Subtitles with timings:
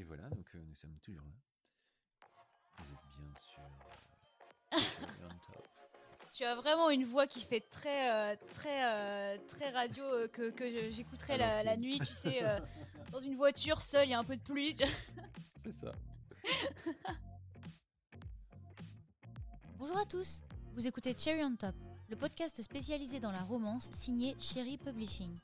[0.00, 1.34] Et voilà, donc euh, nous sommes toujours là.
[2.78, 3.60] Vous êtes bien sûr.
[4.72, 5.68] euh, Cherry on top.
[6.32, 10.50] Tu as vraiment une voix qui fait très, euh, très, euh, très radio euh, que,
[10.52, 12.58] que À la, nuit, tu sais, euh,
[13.12, 14.74] dans une voiture seule, il y a un peu de pluie.
[15.62, 15.92] C'est ça.
[19.76, 20.40] Bonjour à tous,
[20.72, 21.74] vous écoutez Cherry on Top,
[22.08, 25.38] le podcast spécialisé dans la romance signé Cherry Publishing.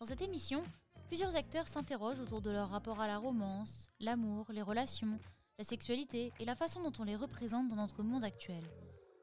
[0.00, 0.64] Dans cette émission,
[1.06, 5.18] plusieurs acteurs s'interrogent autour de leur rapport à la romance, l'amour, les relations,
[5.58, 8.62] la sexualité et la façon dont on les représente dans notre monde actuel.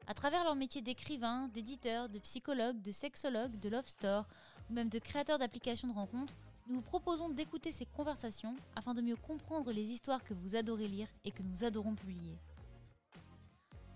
[0.06, 4.26] À travers leur métier d'écrivain, d'éditeur, de psychologue, de sexologue, de love store
[4.70, 6.34] ou même de créateur d'applications de rencontres,
[6.66, 10.88] nous vous proposons d'écouter ces conversations afin de mieux comprendre les histoires que vous adorez
[10.88, 12.38] lire et que nous adorons publier.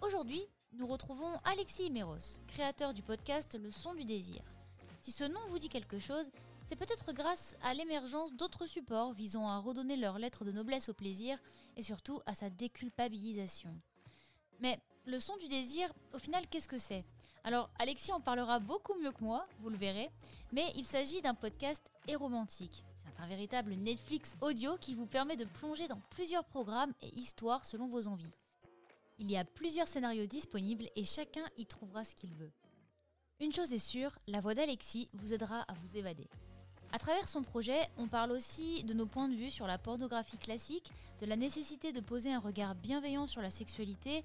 [0.02, 0.42] Aujourd'hui,
[0.72, 4.42] nous retrouvons Alexis Méros, créateur du podcast Le Son du Désir.
[5.00, 6.30] Si ce nom vous dit quelque chose,
[6.68, 10.92] c'est peut-être grâce à l'émergence d'autres supports visant à redonner leur lettre de noblesse au
[10.92, 11.38] plaisir
[11.78, 13.74] et surtout à sa déculpabilisation.
[14.60, 17.06] Mais le son du désir, au final, qu'est-ce que c'est?
[17.42, 20.10] Alors, Alexis en parlera beaucoup mieux que moi, vous le verrez,
[20.52, 22.84] mais il s'agit d'un podcast éromantique.
[22.96, 27.64] C'est un véritable Netflix audio qui vous permet de plonger dans plusieurs programmes et histoires
[27.64, 28.34] selon vos envies.
[29.18, 32.52] Il y a plusieurs scénarios disponibles et chacun y trouvera ce qu'il veut.
[33.40, 36.28] Une chose est sûre, la voix d'Alexis vous aidera à vous évader.
[36.92, 40.38] À travers son projet, on parle aussi de nos points de vue sur la pornographie
[40.38, 44.24] classique, de la nécessité de poser un regard bienveillant sur la sexualité,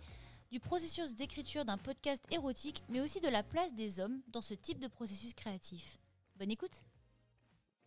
[0.52, 4.53] du processus d'écriture d'un podcast érotique, mais aussi de la place des hommes dans ce
[4.53, 5.97] type de processus créatif.
[6.38, 6.84] Bonne écoute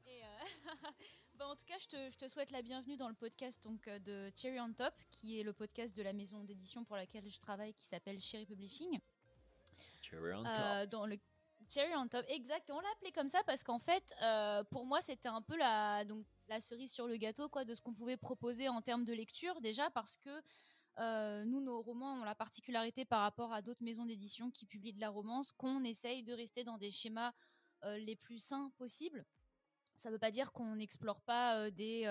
[1.39, 3.87] Bah, en tout cas, je te, je te souhaite la bienvenue dans le podcast donc,
[3.89, 7.29] euh, de Cherry on Top, qui est le podcast de la maison d'édition pour laquelle
[7.29, 8.99] je travaille, qui s'appelle Cherry Publishing.
[10.01, 10.91] Cherry on Euh, top.
[10.93, 11.19] dans le
[11.69, 12.71] Cherry on top, exact.
[12.71, 16.05] On l'a appelé comme ça parce qu'en fait, euh, pour moi, c'était un peu la,
[16.05, 19.13] donc, la cerise sur le gâteau quoi, de ce qu'on pouvait proposer en termes de
[19.13, 19.61] lecture.
[19.61, 20.43] Déjà parce que
[20.99, 24.93] euh, nous, nos romans ont la particularité par rapport à d'autres maisons d'édition qui publient
[24.93, 27.33] de la romance qu'on essaye de rester dans des schémas
[27.85, 29.27] euh, les plus sains possibles.
[29.97, 32.05] Ça ne veut pas dire qu'on n'explore pas des...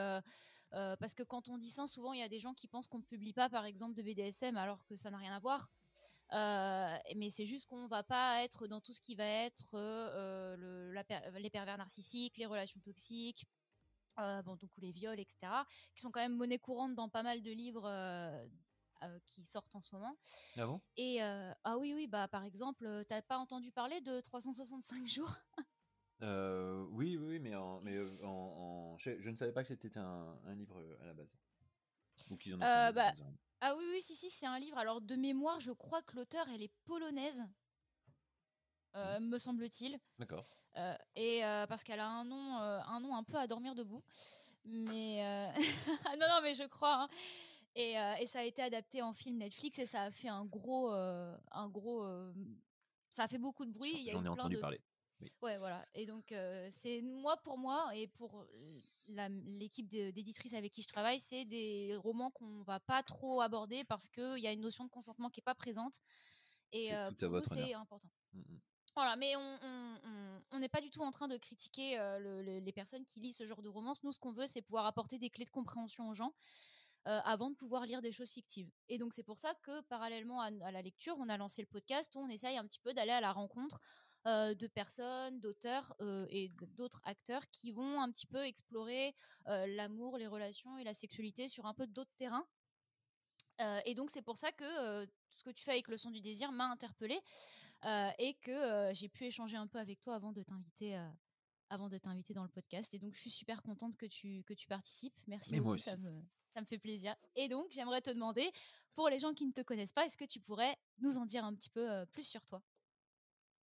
[0.72, 2.98] parce que quand on dit sain, souvent, il y a des gens qui pensent qu'on
[2.98, 5.70] ne publie pas, par exemple, de BDSM, alors que ça n'a rien à voir.
[6.34, 10.56] Euh, mais c'est juste qu'on va pas être dans tout ce qui va être euh,
[10.58, 13.46] le- la per- les pervers narcissiques, les relations toxiques,
[14.20, 15.66] euh, bon, donc, ou les viols, etc.,
[15.96, 18.46] qui sont quand même monnaie courante dans pas mal de livres euh,
[19.04, 20.18] euh, qui sortent en ce moment.
[20.58, 20.82] Ah bon?
[20.98, 25.08] Et euh, ah oui, oui, bah par exemple, euh, t'as pas entendu parler de 365
[25.08, 25.36] jours?
[26.22, 29.68] Euh, oui, oui, mais, en, mais euh, en, en- je, je ne savais pas que
[29.70, 31.38] c'était un, un livre euh, à la base.
[32.30, 33.22] Ou qu'ils en ont Euh, bah, ils
[33.62, 34.78] Ah oui, oui, si, si, c'est un livre.
[34.78, 37.44] Alors, de mémoire, je crois que l'auteur, elle est polonaise,
[38.96, 40.00] euh, me semble-t-il.
[40.20, 40.46] D'accord.
[40.78, 44.04] Euh, et euh, parce qu'elle a un nom, un nom un peu à dormir debout.
[44.66, 45.52] Mais euh,
[46.20, 47.04] non, non, mais je crois.
[47.04, 47.10] hein.
[47.76, 50.90] Et, et ça a été adapté en film Netflix et ça a fait un gros,
[50.92, 52.08] un gros.
[53.10, 54.10] ça a fait beaucoup de bruit.
[54.12, 54.80] J'en ai plein entendu de- parler.
[55.42, 55.86] Ouais, voilà.
[55.94, 58.46] Et donc, euh, c'est moi pour moi et pour
[59.08, 64.10] l'équipe d'éditrices avec qui je travaille, c'est des romans qu'on va pas trop aborder parce
[64.10, 66.02] qu'il y a une notion de consentement qui est pas présente.
[66.72, 67.12] Et euh,
[67.66, 68.10] c'est important.
[68.34, 68.60] Mm, mm.
[68.96, 72.72] Voilà, mais on- n'est pas du tout en train de critiquer euh, le- le- les
[72.72, 74.04] personnes qui lisent ce genre de romance.
[74.04, 76.34] Nous, ce qu'on veut, c'est pouvoir apporter des clés de compréhension aux gens
[77.08, 78.72] euh, avant de pouvoir lire des choses fictives.
[78.90, 81.68] Et donc, c'est pour ça que, parallèlement à, à la lecture, on a lancé le
[81.68, 83.80] podcast où on essaye un petit peu d'aller à la rencontre
[84.26, 89.16] de personnes, d'auteurs euh, et d'autres acteurs qui vont un petit peu explorer
[89.48, 92.48] euh, l'amour, les relations et la sexualité sur un peu d'autres terrains.
[93.62, 96.10] Euh, et donc, c'est pour ça que euh, ce que tu fais avec le son
[96.12, 97.22] du désir m'a interpellée
[97.86, 100.98] euh, et que euh, j'ai pu échanger un peu avec toi avant de t'inviter.
[100.98, 101.10] euh,
[101.70, 102.94] avant de t'inviter dans le podcast.
[102.94, 105.20] Et donc, je suis super contente que tu, que tu participes.
[105.28, 106.22] Merci Mais beaucoup, ça me,
[106.54, 107.16] ça me fait plaisir.
[107.36, 108.52] Et donc, j'aimerais te demander,
[108.94, 111.44] pour les gens qui ne te connaissent pas, est-ce que tu pourrais nous en dire
[111.44, 112.62] un petit peu euh, plus sur toi?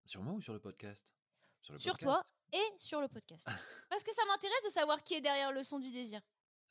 [0.05, 1.15] Sur moi ou sur le podcast?
[1.61, 3.49] Sur le Sur podcast toi et sur le podcast.
[3.89, 6.21] Parce que ça m'intéresse de savoir qui est derrière le son du désir.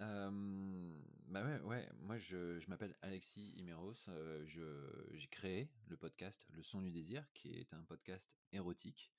[0.01, 1.89] Euh, bah ouais, ouais.
[1.99, 3.93] Moi, je, je m'appelle Alexis Imeros.
[4.09, 4.45] euh,
[5.13, 9.11] j'ai créé le podcast Le Son du Désir, qui est un podcast érotique,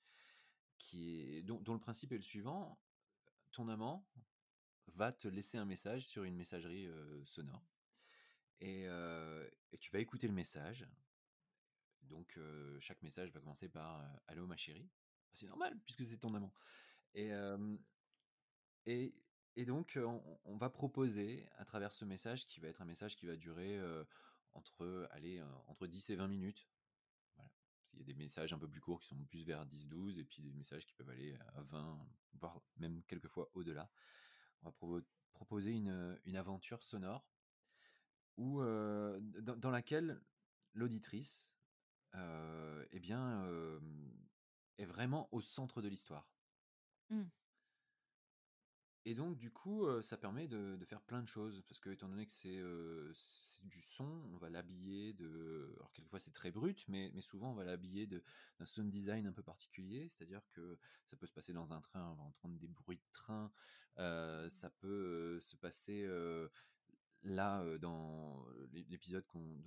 [0.77, 2.79] qui est, dont, dont le principe est le suivant
[3.51, 4.07] ton amant
[4.87, 7.63] va te laisser un message sur une messagerie euh, sonore,
[8.59, 10.85] et, et tu vas écouter le message.
[12.13, 12.39] Donc,
[12.79, 14.87] chaque message va commencer par Allô, ma chérie.
[15.33, 16.53] C'est normal, puisque c'est ton amant.
[17.15, 17.31] Et,
[18.85, 19.15] et,
[19.55, 19.97] et donc,
[20.45, 23.79] on, va proposer à travers ce message, qui va être un message qui va durer
[24.53, 26.67] entre, allez, entre 10 et 20 minutes.
[27.93, 30.23] Il y a des messages un peu plus courts qui sont plus vers 10-12, et
[30.23, 33.89] puis des messages qui peuvent aller à 20, voire même quelquefois au-delà.
[34.61, 35.01] On va
[35.33, 37.27] proposer une, une aventure sonore
[38.37, 40.21] où, dans laquelle
[40.73, 41.52] l'auditrice
[42.15, 43.45] eh bien,
[44.77, 46.27] est vraiment au centre de l'histoire.
[47.09, 47.23] Mmh.
[49.05, 52.07] Et donc, du coup, ça permet de, de faire plein de choses, parce que étant
[52.07, 52.61] donné que c'est
[53.13, 55.73] c'est du son, on va l'habiller de.
[55.75, 58.23] Alors, quelquefois, c'est très brut, mais, mais souvent, on va l'habiller de-
[58.59, 62.11] d'un sound design un peu particulier, c'est-à-dire que ça peut se passer dans un train,
[62.11, 63.51] on va entendre des bruits de train,
[63.97, 66.07] ça peut se passer
[67.23, 69.61] là, dans l'épisode qu'on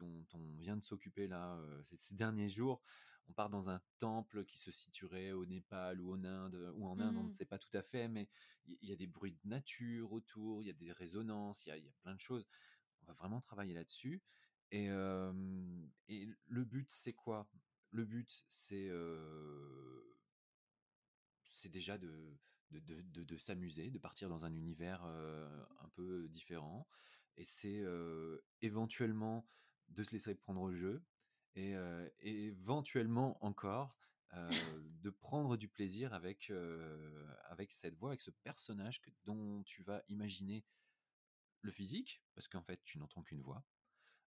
[0.00, 2.82] dont on vient de s'occuper là, ces, ces derniers jours,
[3.28, 6.98] on part dans un temple qui se situerait au Népal ou en Inde, ou en
[7.00, 7.30] Inde, on ne Mmh.
[7.30, 8.28] sait pas tout à fait, mais
[8.66, 11.68] il y, y a des bruits de nature autour, il y a des résonances, il
[11.68, 12.46] y a, il y a plein de choses.
[13.02, 14.22] On va vraiment travailler là-dessus.
[14.72, 15.32] Et, euh,
[16.08, 17.48] et le but, c'est quoi?
[17.90, 20.02] Le but, c'est euh,
[21.68, 22.36] déjà de,
[22.70, 26.88] de, de, de- de s'amuser, de partir dans un univers un peu différent.
[27.36, 27.82] Et c'est
[28.62, 29.46] éventuellement
[29.90, 31.02] de se laisser prendre au jeu.
[31.56, 31.74] Et,
[32.20, 33.96] et éventuellement encore
[35.02, 36.52] de prendre du plaisir avec,
[37.44, 40.64] avec cette voix, avec ce personnage que, dont tu vas imaginer
[41.62, 43.64] le physique, parce qu'en fait tu n'entends qu'une voix.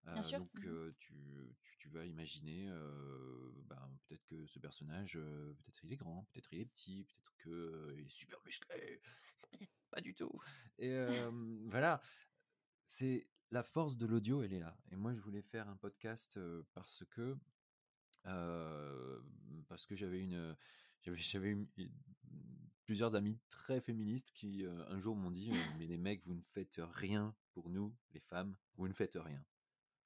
[0.04, 0.40] Bien Euh, sûr.
[0.40, 5.84] donc Mmh euh, tu, tu, tu vas imaginer euh, ben, peut-être que ce personnage, peut-être
[5.84, 9.02] il est grand, peut-être il est petit, peut-être qu'il est super musclé,
[9.52, 10.38] peut-être pas du tout.
[10.78, 10.94] Et
[11.70, 12.02] voilà,
[12.94, 14.78] c'est la force de l'audio, elle est là.
[14.92, 16.40] Et moi, je voulais faire un podcast
[16.74, 17.36] parce que
[19.96, 20.56] j'avais une
[21.02, 21.58] j'avais
[22.86, 26.42] plusieurs amis très féministes qui un jour m'ont dit euh, mais les mecs vous ne
[26.42, 29.44] faites rien pour nous les femmes vous ne faites rien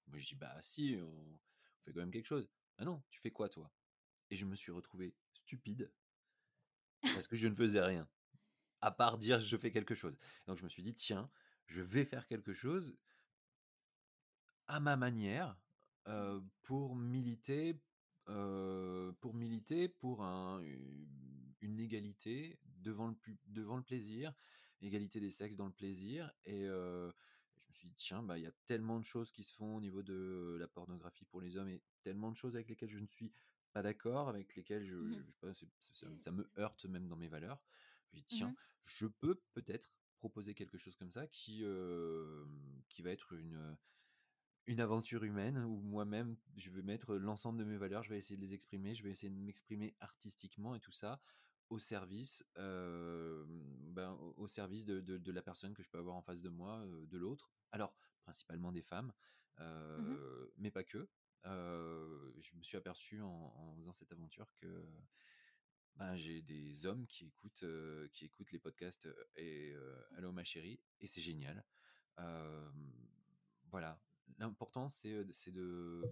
[0.07, 1.39] moi, je dis, bah si, on, on
[1.83, 2.49] fait quand même quelque chose.
[2.77, 3.71] Ah non, tu fais quoi toi?
[4.29, 5.91] Et je me suis retrouvé stupide
[7.01, 8.07] parce que je ne faisais rien,
[8.81, 10.17] à part dire je fais quelque chose.
[10.47, 11.29] Donc je me suis dit, tiens,
[11.67, 12.97] je vais faire quelque chose
[14.67, 15.57] à ma manière
[16.07, 17.81] euh, pour militer,
[18.29, 20.61] euh, pour militer pour un,
[21.61, 24.33] une égalité devant le, pu- devant le plaisir,
[24.81, 26.31] égalité des sexes dans le plaisir.
[26.45, 27.11] Et euh,
[27.55, 29.75] je me suis dit, tiens, bah, il y a tellement de choses qui se font
[29.77, 32.99] au niveau de la pornographie pour les hommes et tellement de choses avec lesquelles je
[32.99, 33.33] ne suis
[33.73, 35.53] pas d'accord, avec lesquelles je, Mmh je sais pas,
[35.93, 37.61] ça, ça me heurte même dans mes valeurs.
[38.11, 42.45] Je me dis, tiens, Mmh je peux peut-être proposer quelque chose comme ça qui, euh,
[42.89, 43.77] qui va être une
[44.65, 48.35] une aventure humaine où moi-même, je vais mettre l'ensemble de mes valeurs, je vais essayer
[48.35, 51.21] de les exprimer, je vais essayer de m'exprimer artistiquement et tout ça
[51.69, 56.15] au service, euh, ben, au service de, de- de la personne que je peux avoir
[56.15, 57.51] en face de moi, de l'autre.
[57.71, 59.13] Alors, principalement des femmes,
[59.59, 60.17] Mmh
[60.57, 61.09] mais pas que.
[61.45, 64.85] Je me suis aperçu en, en faisant cette aventure que
[65.97, 67.65] ben, j'ai des hommes qui écoutent,
[68.13, 69.75] qui écoutent les podcasts et
[70.15, 71.65] Allô ma chérie, et c'est génial.
[73.71, 73.99] Voilà.
[74.37, 76.03] L'important, c'est de,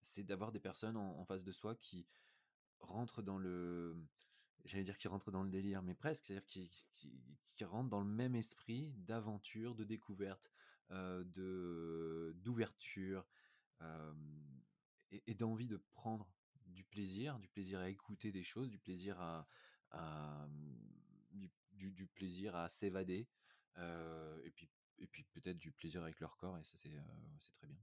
[0.00, 2.06] c'est d'avoir des personnes en, face de soi qui
[2.80, 3.96] rentrent dans le,
[4.64, 8.34] j'allais dire qui rentrent dans le délire, mais presque, c'est-à-dire qui, rentrent dans le même
[8.34, 10.50] esprit d'aventure, de découverte,
[10.90, 13.24] de d'ouverture
[15.10, 16.28] et d'envie de prendre
[16.72, 19.46] du plaisir, du plaisir à écouter des choses, du plaisir à,
[19.90, 20.48] à-
[21.72, 23.28] du, plaisir à s'évader,
[23.78, 27.78] et puis et puis peut-être du plaisir avec leur corps, et ça c'est très bien.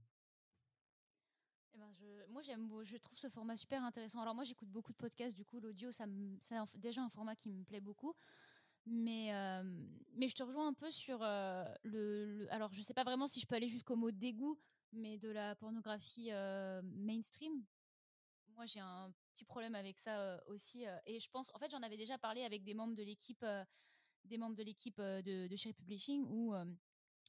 [1.74, 1.94] Eh ben,
[2.28, 4.20] moi, j'aime, je trouve ce format super intéressant.
[4.20, 6.04] Alors, moi, j'écoute beaucoup de podcasts, du coup, l'audio, ça
[6.40, 8.14] c'est déjà un format qui me plaît beaucoup.
[8.86, 9.30] Mais,
[10.14, 13.46] mais je te rejoins un peu sur le, Alors, je sais pas vraiment si je
[13.46, 14.58] peux aller jusqu'au mot dégoût,
[14.92, 16.30] mais de la pornographie
[16.82, 17.64] mainstream.
[18.60, 20.84] Moi, j'ai un petit problème avec ça aussi.
[21.06, 23.42] et je pense, en fait, j'en avais déjà parlé avec des membres de l'équipe,
[24.26, 26.54] des membres de l'équipe de, de Cherry Publishing, où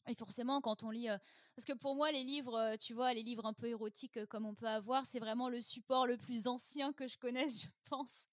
[0.08, 1.18] et forcément, quand on lit, euh,
[1.56, 4.26] parce que pour moi, les livres, euh, tu vois, les livres un peu érotiques euh,
[4.26, 7.68] comme on peut avoir, c'est vraiment le support le plus ancien que je connaisse, je
[7.86, 8.28] pense.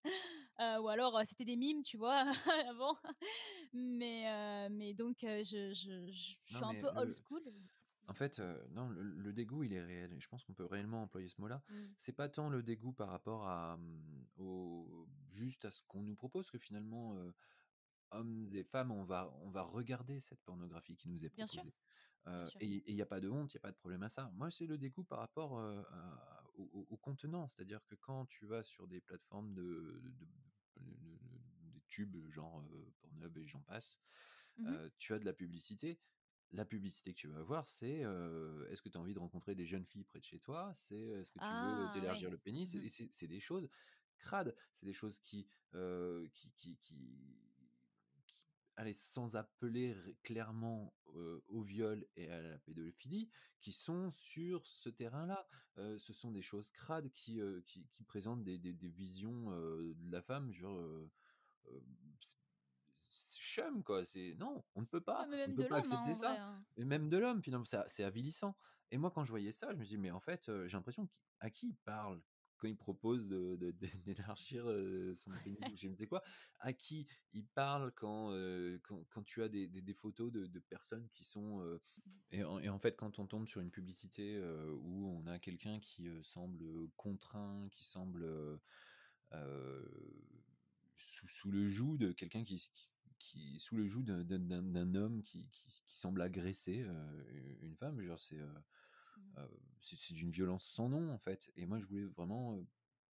[0.61, 2.25] Euh, ou alors, c'était des mimes, tu vois,
[2.69, 2.97] avant.
[3.73, 7.43] Mais, mais donc, je, je, je suis Non un peu old school.
[8.09, 10.13] En fait, euh, non, le, le dégoût il est réel.
[10.13, 11.63] et Je pense qu'on peut réellement employer ce mot-là.
[11.69, 11.75] Mm.
[11.97, 16.17] C'est pas tant le dégoût par rapport à hum, au, juste à ce qu'on nous
[16.17, 17.33] propose que finalement euh,
[18.11, 21.63] hommes et femmes, on va, on va regarder cette pornographie qui nous est Bien sûr,
[21.63, 21.75] proposée.
[22.27, 22.59] bien sûr.
[22.63, 24.31] et il n'y a pas de honte, il n'y a pas de problème à ça.
[24.35, 27.47] Moi, c'est le dégoût par rapport à- au, contenant.
[27.49, 30.27] C'est-à-dire que quand tu vas sur des plateformes de, de- de-
[30.81, 34.01] de- de- des tubes, genre euh, Pornhub et j'en passe,
[34.61, 36.01] euh, tu as de la publicité.
[36.53, 39.55] La publicité que tu vas avoir, c'est euh, est-ce que tu as envie de rencontrer
[39.55, 40.73] des jeunes filles près de chez toi?
[40.75, 42.01] C'est est-ce que tu veux Ah, ouais.
[42.01, 42.75] t'élargir le pénis?
[42.75, 43.69] Et c'est des choses
[44.17, 47.37] crades, c'est des choses qui, euh, qui, qui, qui,
[48.25, 50.95] qui allez, sans appeler clairement
[51.49, 53.29] au viol et à la pédophilie,
[53.61, 55.47] qui sont sur ce terrain-là.
[55.77, 60.81] ce sont des choses crades qui, qui, présentent des, visions de la femme, genre
[63.49, 66.49] chum quoi c'est non on ne peut pas on ne peut pas accepter hein, ça.
[66.49, 66.65] hein.
[66.77, 68.57] et même de l'homme finalement c'est avilissant.
[68.91, 71.09] Et moi quand je voyais ça je me dis mais en fait j'ai l'impression
[71.41, 72.21] à qui il parle
[72.59, 73.29] quand il propose
[74.05, 76.23] d'élargir de, son pénis ou je ne sais quoi,
[76.59, 78.33] à qui il parle quand,
[79.11, 81.79] quand, tu as des, des, photos de, de, personnes qui sont...
[82.31, 84.39] et, en, et, en, fait, quand on tombe sur une publicité
[84.83, 88.27] où on a quelqu'un qui semble contraint, qui semble
[90.97, 92.89] sous, sous, le joug de quelqu'un qui, qui,
[93.19, 96.87] qui, sous le joug d'un homme qui, qui, semble agresser
[97.61, 98.39] une femme, c'est
[99.19, 99.43] Mmh.
[99.81, 101.51] c'est d'une violence sans nom en fait.
[101.57, 102.65] Et moi, je voulais vraiment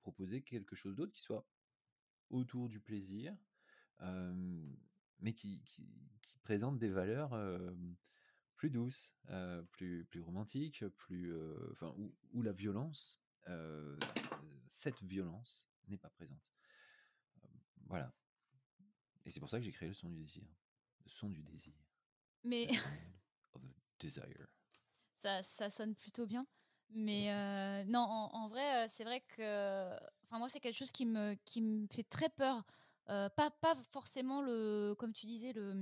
[0.02, 1.46] proposer quelque chose d'autre qui soit
[2.30, 3.36] autour du plaisir,
[5.20, 5.88] mais qui, qui,
[6.44, 7.34] présente des valeurs
[8.56, 9.16] plus douces,
[9.72, 11.34] plus, plus romantiques, plus,
[11.72, 13.22] enfin, où, où, la violence,
[14.68, 16.54] cette violence n'est pas présente.
[17.88, 18.14] voilà.
[19.25, 20.44] Et c'est pour ça que j'ai créé le son du désir.
[21.03, 21.74] Le son du désir.
[22.44, 22.67] Mais.
[23.53, 23.62] of
[24.00, 24.48] desire
[25.17, 26.46] ça, sonne plutôt bien.
[26.91, 31.05] Mais euh, non, en, vrai, euh, c'est vrai que enfin, moi, c'est quelque chose qui
[31.05, 32.63] me, qui me fait très peur.
[33.10, 35.74] Euh, pas, pas forcément, le, comme tu disais, le,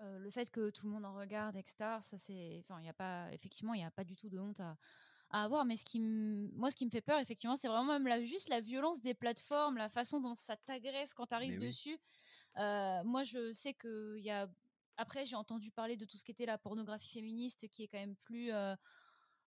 [0.00, 1.98] le fait que tout le monde en regarde, etc.
[2.00, 4.38] Ça, c'est, enfin, il y a pas, effectivement, il n'y a pas du tout de
[4.38, 4.76] honte à,
[5.30, 5.64] à avoir.
[5.64, 8.48] Mais ce qui moi, ce qui me fait peur, effectivement, c'est vraiment même la, juste
[8.48, 11.98] la violence des plateformes, la façon dont ça t'agresse quand tu arrives dessus.
[12.56, 14.48] Moi, je sais qu'il y a
[14.96, 17.98] après, j'ai entendu parler de tout ce qui était la pornographie féministe, qui est quand
[17.98, 18.52] même plus,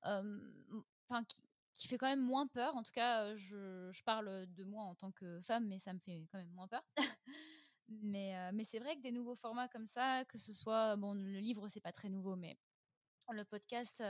[0.04, 1.24] enfin,
[1.76, 2.76] qui, fait quand même moins peur.
[2.76, 6.28] En tout cas, je, parle de moi en tant que femme, mais ça me fait
[6.32, 6.84] quand même moins peur.
[7.90, 11.40] mais, mais c'est vrai que des nouveaux formats comme ça, que ce soit, bon, le
[11.40, 12.58] livre, c'est pas très nouveau, mais
[13.32, 14.04] le podcast,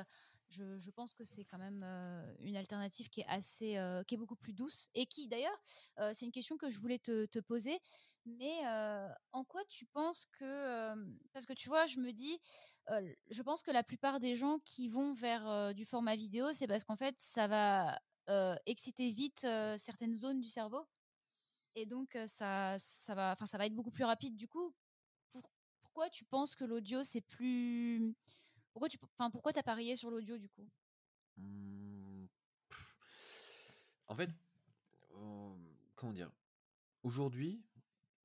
[0.49, 1.83] je, pense que c'est quand même
[2.39, 5.57] une alternative qui est assez, qui est beaucoup plus douce et qui d'ailleurs,
[6.13, 7.79] c'est une question que je voulais te, te poser.
[8.25, 8.61] Mais
[9.31, 10.95] en quoi tu penses que,
[11.33, 12.39] parce que tu vois, je me dis,
[13.29, 16.83] je pense que la plupart des gens qui vont vers du format vidéo, c'est parce
[16.83, 17.99] qu'en fait, ça va
[18.65, 19.47] exciter vite
[19.77, 20.85] certaines zones du cerveau,
[21.75, 24.35] et donc ça, ça va, enfin, ça va être beaucoup plus rapide.
[24.35, 24.73] Du coup,
[25.81, 28.15] pourquoi tu penses que l'audio c'est plus
[28.75, 30.69] pourquoi tu enfin, pourquoi as parié sur l'audio du coup?
[31.37, 32.25] Mmh,
[34.07, 34.29] En fait,
[35.95, 36.29] comment dire?
[37.01, 37.63] Aujourd'hui,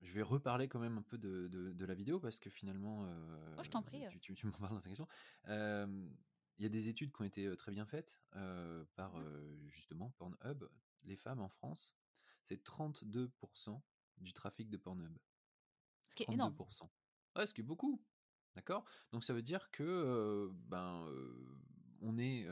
[0.01, 3.07] je vais reparler quand même un peu de, de, la vidéo parce que finalement,
[3.59, 4.03] oh, je t'en prie.
[4.21, 5.07] Tu, tu, m'en parles dans ta question.
[5.47, 8.19] Il y a des études qui ont été très bien faites
[8.97, 9.69] par mmh.
[9.69, 10.65] justement Pornhub.
[11.05, 11.95] Les femmes en France,
[12.43, 13.81] c'est 32%
[14.19, 15.17] du trafic de Pornhub.
[16.09, 16.57] Ce qui est énorme.
[17.37, 18.03] Ouais, ce qui est beaucoup.
[18.55, 18.85] D'accord?
[19.13, 21.07] Donc ça veut dire que ben,
[22.01, 22.47] on est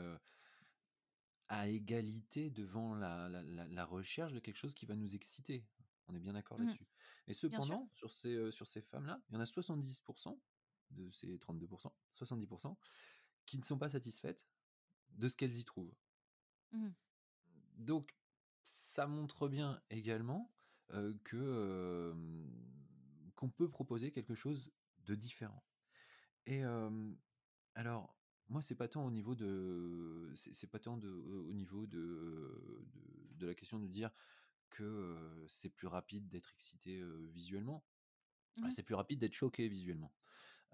[1.49, 5.65] à égalité devant la, la, recherche de quelque chose qui va nous exciter.
[6.07, 6.65] On est bien d'accord mmh.
[6.65, 6.87] là-dessus.
[7.27, 10.39] Et cependant, sur ces, sur ces femmes-là, il y en a 70%
[10.91, 12.75] de ces 32%, 70%
[13.45, 14.47] qui ne sont pas satisfaites
[15.11, 15.95] de ce qu'elles y trouvent.
[16.71, 16.89] Mmh.
[17.77, 18.15] Donc,
[18.63, 20.53] ça montre bien également
[21.23, 22.13] que
[23.35, 24.69] qu'on peut proposer quelque chose
[25.05, 25.63] de différent.
[26.49, 26.63] Et
[27.75, 28.15] alors,
[28.49, 32.83] moi, c'est pas tant au niveau de, c'est pas tant de, au niveau de,
[33.35, 34.09] de, la question de dire
[34.71, 35.15] que
[35.47, 37.01] c'est plus rapide d'être excité
[37.31, 37.85] visuellement.
[38.57, 38.71] Mmh.
[38.71, 40.11] C'est plus rapide d'être choqué visuellement.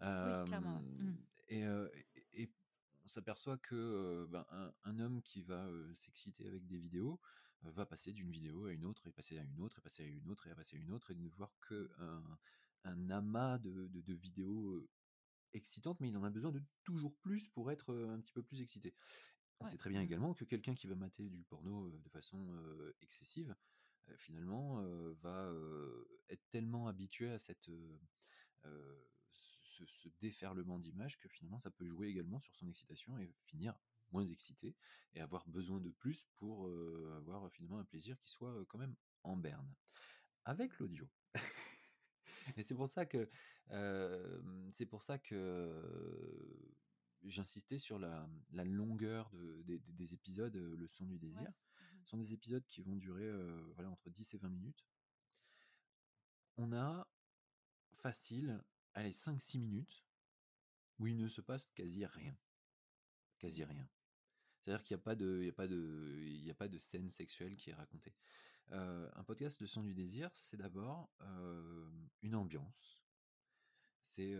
[0.01, 0.79] oui, clairement.
[0.79, 1.15] Mmh.
[1.49, 1.63] Et,
[2.33, 2.49] et,
[3.03, 4.47] on s'aperçoit que ben,
[4.85, 7.19] un, homme qui va s'exciter avec des vidéos
[7.61, 10.07] va passer d'une vidéo à une autre, et passer à une autre, et passer à
[10.07, 12.23] une autre, et passer à une autre, et ne voir que un,
[12.85, 14.87] un amas de, de, de vidéos
[15.55, 18.61] excitante, mais il en a besoin de toujours plus pour être un petit peu plus
[18.61, 18.93] excité.
[19.59, 20.05] On sait très bien mmh.
[20.05, 22.45] également que quelqu'un qui va mater du porno de façon
[23.01, 23.55] excessive,
[24.17, 24.81] finalement,
[25.21, 25.49] va
[26.29, 27.69] être tellement habitué à cette,
[28.63, 33.79] ce, déferlement d'images que finalement, ça peut jouer également sur son excitation et finir
[34.11, 34.75] moins excité
[35.13, 36.67] et avoir besoin de plus pour
[37.15, 39.73] avoir finalement un plaisir qui soit quand même en berne.
[40.45, 41.09] Avec l'audio.
[42.57, 43.29] Et c'est pour ça que
[44.71, 45.71] c'est pour ça que
[47.23, 48.27] j'insistais sur la,
[48.63, 49.31] longueur
[49.65, 51.41] des, épisodes, le son du désir.
[51.41, 51.53] Mmh
[52.03, 53.31] Ce sont des épisodes qui vont durer
[53.73, 54.85] voilà, entre 10 et 20 minutes.
[56.57, 57.07] On a
[57.95, 60.05] facile, allez, 5-6 minutes
[60.99, 62.37] où il ne se passe quasi rien.
[63.39, 63.89] Quasi rien.
[64.65, 66.67] C'est-à-dire qu'il n'y a, pas de, il y a, pas de, il y a pas
[66.67, 68.15] de scène sexuelle qui est racontée.
[68.71, 71.09] Un podcast de son du désir, c'est d'abord
[72.21, 73.03] une ambiance,
[74.01, 74.37] c'est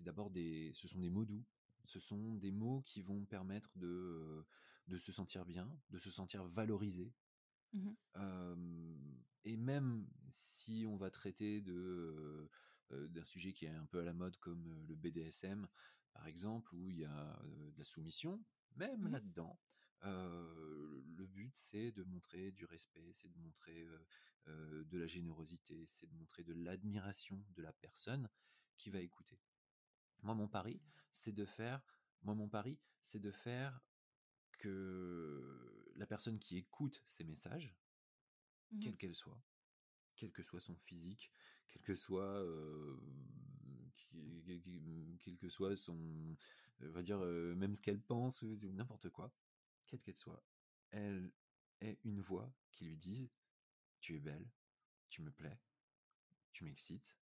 [0.00, 1.44] d'abord des, ce sont des mots doux,
[1.84, 4.44] ce sont des mots qui vont permettre de,
[4.88, 7.12] de se sentir bien, de se sentir valorisé.
[7.72, 7.90] Mmh
[9.44, 12.50] et même si on va traiter de
[12.90, 15.68] d'un sujet qui est un peu à la mode comme le BDSM,
[16.12, 18.42] par exemple, où il y a de la soumission,
[18.76, 19.58] même Mmh là-dedans,
[20.02, 23.86] le but c'est de montrer du respect, c'est de montrer
[24.46, 28.28] de la générosité, c'est de montrer de l'admiration de la personne
[28.76, 29.40] qui va écouter.
[30.22, 30.80] Moi, mon pari,
[31.12, 31.82] c'est de faire,
[32.22, 33.80] moi, mon pari, c'est de faire
[34.52, 37.74] que la personne qui écoute ces messages,
[38.70, 39.40] Mmh quelle qu'elle soit,
[40.14, 41.32] quel que soit son physique,
[41.68, 42.44] quel que soit,
[45.20, 46.36] quel que soit son,
[46.80, 49.32] on va dire, même ce qu'elle pense, n'importe quoi,
[49.88, 50.42] quelle qu'elle soit,
[50.90, 51.32] elle
[51.80, 53.28] ait une voix qui lui dise
[54.00, 54.46] Tu es belle,
[55.08, 55.58] tu me plais,
[56.52, 57.18] tu m'excites.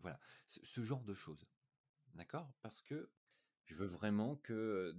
[0.00, 1.46] voilà, ce genre de choses.
[2.14, 2.52] D'accord?
[2.60, 3.10] Parce que
[3.66, 4.96] je veux vraiment que,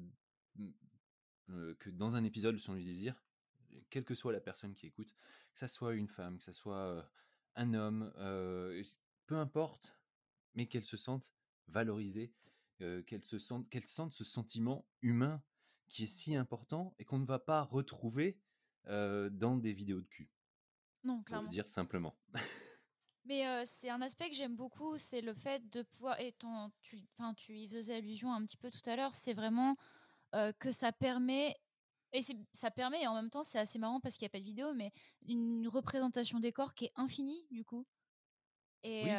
[1.47, 3.21] que dans un épisode Son lui désir,
[3.89, 5.13] quelle que soit la personne qui écoute,
[5.53, 7.09] que ça soit une femme, que ça soit
[7.55, 8.11] un homme,
[9.25, 9.97] peu importe,
[10.55, 11.33] mais qu'elle se sente
[11.67, 12.33] valorisée,
[13.05, 15.41] qu'elle se sente, qu'elle sente ce sentiment humain
[15.89, 18.39] qui est si important et qu'on ne va pas retrouver
[18.85, 20.29] dans des vidéos de cul.
[21.03, 21.49] Non, Pour le clairement.
[21.49, 22.15] dire simplement.
[23.25, 26.33] Mais c'est un aspect que j'aime beaucoup, c'est le fait de pouvoir, et
[26.81, 27.07] tu,
[27.37, 29.75] tu y faisais allusion un petit peu tout à l'heure, c'est vraiment
[30.59, 31.55] que ça permet,
[32.13, 32.21] et
[32.51, 34.45] ça permet, et en même temps c'est assez marrant parce qu'il n'y a pas de
[34.45, 34.91] vidéo, mais
[35.27, 37.85] une représentation des corps qui est infinie du coup.
[38.83, 39.09] Et,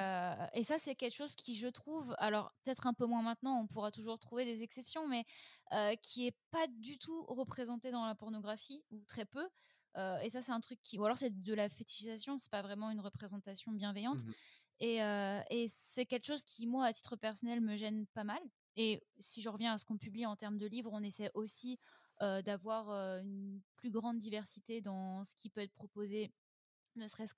[0.54, 3.66] et ça c'est quelque chose qui je trouve, alors peut-être un peu moins maintenant, on
[3.66, 5.24] pourra toujours trouver des exceptions, mais
[6.02, 9.48] qui est pas du tout représenté dans la pornographie, ou très peu
[10.22, 12.90] et ça, c'est un truc qui ou alors c'est de la fétichisation, c'est pas vraiment
[12.90, 14.32] une représentation bienveillante Mmh
[14.80, 14.96] et
[15.50, 18.40] et c'est quelque chose qui, moi, à titre personnel, me gêne pas mal
[18.76, 21.78] et si je reviens à ce qu'on publie en termes de livres, on essaie aussi,
[22.20, 26.32] d'avoir, une plus grande diversité dans ce qui peut être proposé,
[26.96, 27.34] ne serait-ce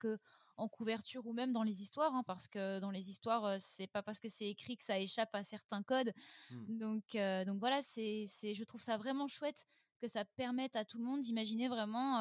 [0.55, 4.01] qu'en couverture ou même dans les histoires, hein, parce que dans les histoires, c'est pas
[4.01, 6.11] parce que c'est écrit que ça échappe à certains codes.
[6.51, 6.77] mmh.
[6.77, 7.03] Donc
[7.47, 9.65] donc voilà, c'est je trouve ça vraiment chouette
[10.01, 12.19] que ça permette à tout le monde d'imaginer vraiment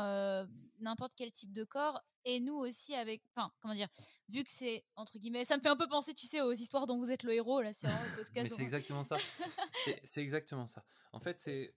[0.81, 2.01] n'importe quel type de corps.
[2.27, 3.23] Et nous aussi, avec.
[3.35, 3.89] Enfin, comment dire
[4.29, 6.87] Vu que c'est, entre guillemets, ça me fait un peu penser, tu sais, aux histoires
[6.87, 7.61] dont vous êtes le héros.
[7.61, 7.87] Là, c'est
[8.35, 9.17] Mais c'est exactement ça.
[10.05, 10.85] c'est exactement ça.
[11.13, 11.75] En fait, c'est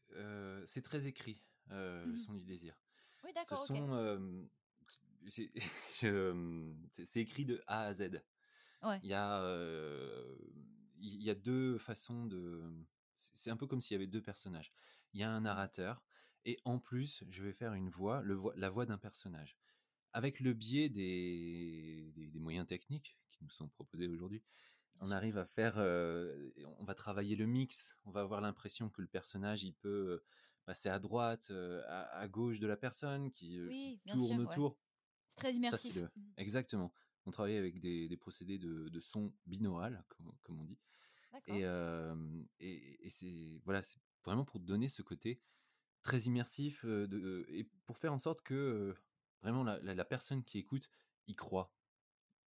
[0.66, 2.80] c'est très écrit, le mmh son du désir.
[3.24, 4.48] Oui, d'accord, Ce sont.
[6.92, 8.24] c'est écrit de A à Z.
[8.84, 9.00] Ouais.
[9.04, 9.42] Il y a,
[11.00, 12.64] il y a deux façons de.
[13.16, 14.74] C'est un peu comme s'il y avait deux personnages
[15.14, 16.04] il y a un narrateur,
[16.46, 19.58] et en plus, je vais faire une voix, le la voix d'un personnage.
[20.14, 24.42] Avec le biais des, des, moyens techniques qui nous sont proposés aujourd'hui,
[25.00, 29.08] on arrive à faire, on va travailler le mix, on va avoir l'impression que le
[29.08, 30.24] personnage, il peut
[30.66, 31.52] passer à droite,
[31.88, 34.78] à, gauche de la personne, qui, tourne autour.
[35.28, 35.96] C'est très immersif.
[35.96, 36.22] Mmh.
[36.38, 36.94] Exactement.
[37.26, 40.80] On travaille avec des, des procédés de, de, son binaural, comme, comme on dit.
[41.48, 41.64] Et,
[42.60, 45.40] et, et c'est voilà, c'est vraiment pour donner ce côté
[46.02, 48.96] très immersif de, et pour faire en sorte que
[49.42, 50.90] vraiment la, personne qui écoute
[51.28, 51.74] y croit.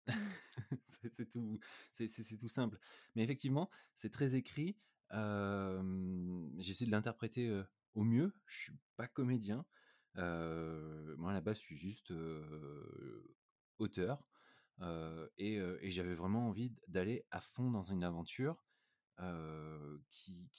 [0.08, 0.14] Mmh.
[0.88, 1.60] c'est tout,
[1.92, 2.80] c'est tout simple.
[3.16, 4.78] Mais effectivement, c'est très écrit.
[5.12, 7.64] J'essaie de l'interpréter
[7.96, 8.34] au mieux.
[8.48, 9.66] Je suis pas comédien.
[10.16, 12.14] Moi, à la base, je suis juste
[13.78, 14.24] auteur.
[15.38, 18.66] et, j'avais vraiment envie d'aller à fond dans une aventure
[20.10, 20.50] qui,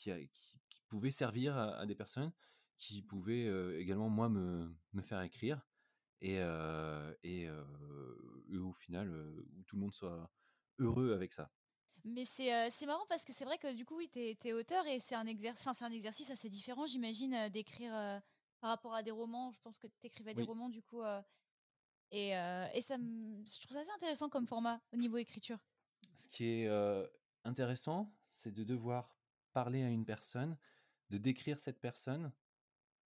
[0.88, 2.32] pouvait servir à, des personnes,
[2.76, 5.60] qui pouvaient également, moi, me, faire écrire.
[6.20, 6.40] Et,
[8.52, 9.10] au final,
[9.56, 10.30] où tout le monde soit
[10.78, 11.50] heureux avec ça.
[12.04, 15.14] Mais c'est marrant parce que c'est vrai que du coup, tu es, auteur et c'est
[15.14, 18.22] un, exercice, un exercice assez différent, j'imagine, d'écrire
[18.60, 19.52] par rapport à des romans.
[19.52, 21.02] Je pense que tu écrivais des romans, du coup.
[22.10, 25.58] et, et ça je trouve ça assez intéressant comme format au niveau écriture.
[26.16, 26.68] Ce qui est
[27.44, 29.14] intéressant, c'est de devoir
[29.52, 30.56] parler à une personne,
[31.10, 32.32] de décrire cette personne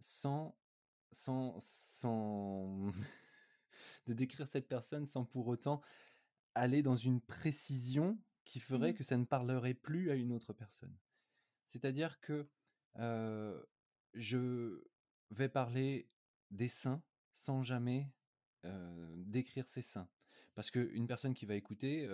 [0.00, 0.56] sans
[1.10, 2.92] sans sans
[4.06, 5.80] de décrire cette personne sans pour autant
[6.54, 8.96] aller dans une précision qui ferait mmh.
[8.96, 10.94] que ça ne parlerait plus à une autre personne.
[11.64, 12.46] C'est-à-dire que
[14.14, 14.84] je
[15.30, 16.08] vais parler
[16.50, 17.02] des seins
[17.34, 18.10] sans jamais
[19.16, 20.08] décrire ces seins.
[20.54, 22.08] Parce qu'une personne qui va écouter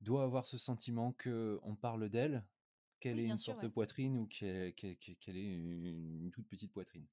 [0.00, 2.44] doit avoir ce sentiment qu'on parle d'elle,
[3.00, 4.74] qu'elle ait une forte poitrine ou qu'elle
[5.36, 7.06] ait une, toute petite poitrine.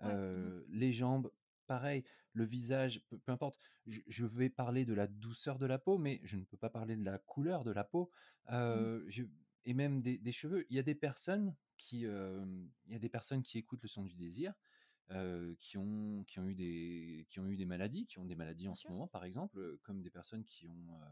[0.00, 1.30] Mmh les jambes,
[1.66, 3.58] pareil, le visage, peu, peu importe.
[3.86, 6.70] Je, je vais parler de la douceur de la peau, mais je ne peux pas
[6.70, 8.10] parler de la couleur de la peau.
[8.48, 9.08] Mmh.
[9.08, 9.24] Je-
[9.64, 10.66] et même des, des cheveux.
[10.70, 14.04] Il y a des personnes qui, il y a des personnes qui écoutent le son
[14.04, 14.54] du désir,
[15.10, 18.36] euh, qui ont, qui ont eu des, qui ont eu des maladies, qui ont des
[18.36, 21.06] maladies en ce moment, par exemple, comme des personnes qui ont, euh,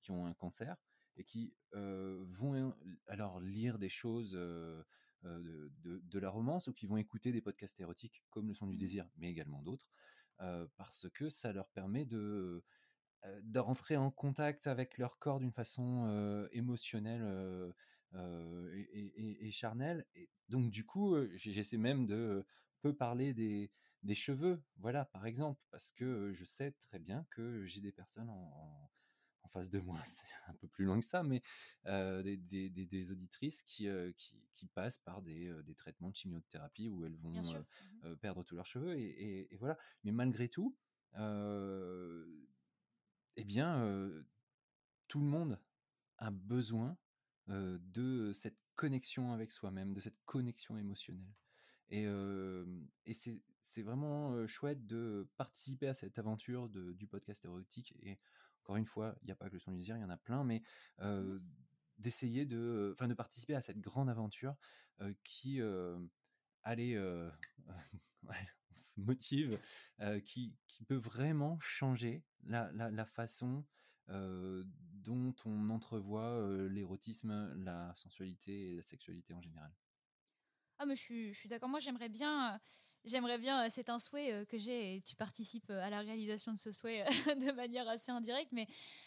[0.00, 0.76] qui ont un cancer
[1.16, 2.72] et qui euh, vont
[3.08, 4.84] alors lire des choses de,
[5.24, 8.76] de- de la romance ou qui vont écouter des podcasts érotiques comme le son du
[8.76, 9.90] Mmh désir, mais également d'autres,
[10.76, 12.64] parce que ça leur permet de,
[13.42, 17.72] de rentrer en contact avec leur corps d'une façon émotionnelle
[18.14, 19.48] euh, et, et- et-
[20.14, 22.44] et donc du coup, j'essaie même de
[22.80, 23.70] peu parler des,
[24.02, 28.28] des cheveux, voilà, par exemple, parce que je sais très bien que j'ai des personnes
[28.28, 28.90] en, en-
[29.44, 31.42] en face de moi, c'est un peu plus loin que ça, mais
[31.86, 36.10] euh, des, des- des- des auditrices qui, euh, qui, qui passent par des, des traitements
[36.10, 39.76] de chimiothérapie où elles vont Mmh perdre tous leurs cheveux, et, et- et voilà.
[40.04, 40.76] Mais malgré tout,
[43.36, 44.10] eh bien,
[45.08, 45.58] tout le monde
[46.18, 46.96] a besoin
[47.52, 51.34] euh, de cette connexion avec soi-même, de cette connexion émotionnelle.
[51.88, 52.64] Et, euh,
[53.06, 53.42] et c'est,
[53.82, 57.94] vraiment chouette de participer à cette aventure de- du podcast érotique.
[58.02, 58.18] Et
[58.62, 60.10] encore une fois, il n'y a pas que le son du désir, il y en
[60.10, 60.62] a plein, mais
[60.98, 61.38] Mmh euh,
[61.98, 64.56] d'essayer de, enfin, de participer à cette grande aventure
[65.22, 65.60] qui,
[66.62, 67.30] allez, euh,
[68.28, 69.58] on se motive,
[70.00, 73.64] euh, qui, qui peut vraiment changer la, la, la façon
[74.08, 79.72] dont on entrevoit l'érotisme, la sensualité et la sexualité en général.
[80.78, 81.68] Ah mais je suis d'accord.
[81.68, 82.60] Moi, j'aimerais bien,
[83.04, 86.72] j'aimerais bien, c'est un souhait, que j'ai et tu participes, à la réalisation de ce
[86.72, 87.04] souhait,
[87.36, 88.66] de manière assez indirecte, mais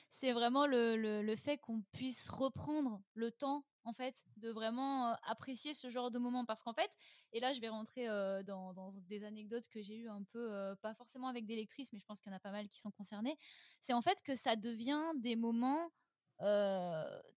[0.10, 5.90] c'est vraiment le fait qu'on puisse reprendre le temps, en fait, de vraiment, apprécier ce
[5.90, 6.44] genre de moment.
[6.46, 6.92] Parce qu'en fait
[7.32, 8.08] et là, je vais rentrer,
[8.46, 12.06] dans des anecdotes que j'ai eues un peu, pas forcément avec des lectrices, mais je
[12.06, 13.38] pense qu'il y en a pas mal qui sont concernées.
[13.80, 15.90] C'est en fait que ça devient des moments,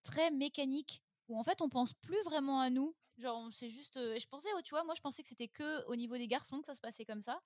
[0.03, 2.95] très mécaniques où en fait, on pense plus vraiment à nous.
[3.19, 3.95] Genre, c'est juste.
[3.97, 6.67] je pensais, tu vois, moi, je pensais que c'était que au niveau des garçons que
[6.67, 7.41] ça se passait comme ça.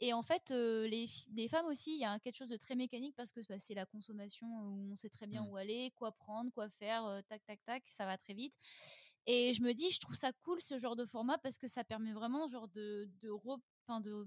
[0.00, 3.14] Et en fait, euh, les, femmes aussi, il y a quelque chose de très mécanique
[3.16, 5.48] parce que bah, c'est la consommation où on sait très bien Mm.
[5.48, 8.58] où aller, quoi prendre, quoi faire, euh, tac, tac, tac, ça va très vite.
[9.26, 11.82] Et je me dis, je trouve ça cool ce genre de format parce que ça
[11.82, 14.26] permet vraiment genre de, de, re- enfin, de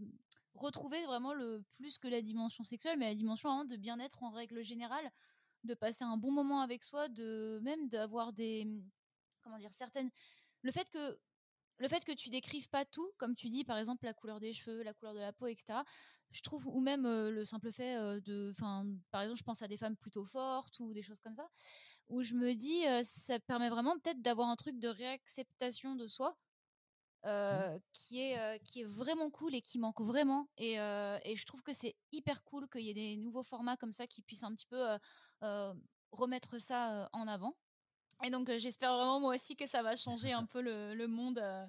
[0.56, 4.64] retrouver vraiment le plus que la dimension sexuelle, mais la dimension de bien-être en règle
[4.64, 5.10] générale,
[5.64, 8.68] de passer un bon moment avec soi, de même d'avoir des
[9.42, 10.10] comment dire certaines
[10.62, 11.18] le fait que
[11.80, 14.54] le fait que tu décrives pas tout, comme tu dis, par exemple la couleur des
[14.54, 15.80] cheveux, la couleur de la peau, etc.
[16.32, 19.62] Je trouve, ou même euh, le simple fait euh, de, enfin, par exemple, je pense
[19.62, 21.50] à des femmes plutôt fortes ou des choses comme ça,
[22.10, 26.08] où je me dis, euh, ça permet vraiment peut-être d'avoir un truc de réacceptation de
[26.08, 26.38] soi.
[27.26, 27.28] Mm.
[27.28, 31.62] euh, qui est qui est vraiment cool et qui manque vraiment et, et je trouve
[31.64, 34.56] que c'est hyper cool qu'il y ait des nouveaux formats comme ça qui puissent un
[34.56, 34.82] petit peu
[36.12, 37.58] remettre ça en avant
[38.24, 41.08] et donc, euh, j'espère vraiment moi aussi que ça va changer un peu le, le
[41.08, 41.66] monde, euh,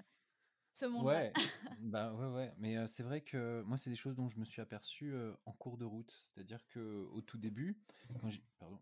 [0.73, 1.13] ce monde-là.
[1.13, 1.33] Ouais,
[1.81, 2.55] bah ouais, ouais.
[2.59, 5.33] Mais euh, c'est vrai que moi, c'est des choses dont je me suis aperçu euh,
[5.45, 6.13] en cours de route.
[6.27, 7.81] C'est-à-dire que au tout début,
[8.21, 8.81] quand j'ai, pardon,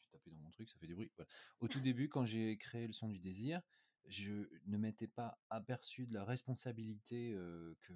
[0.00, 1.10] suis tapé dans mon truc, ça fait du bruit.
[1.16, 1.28] Voilà.
[1.60, 3.60] Au tout début, quand j'ai créé le son du désir,
[4.06, 7.92] je ne m'étais pas aperçu de la responsabilité euh, que,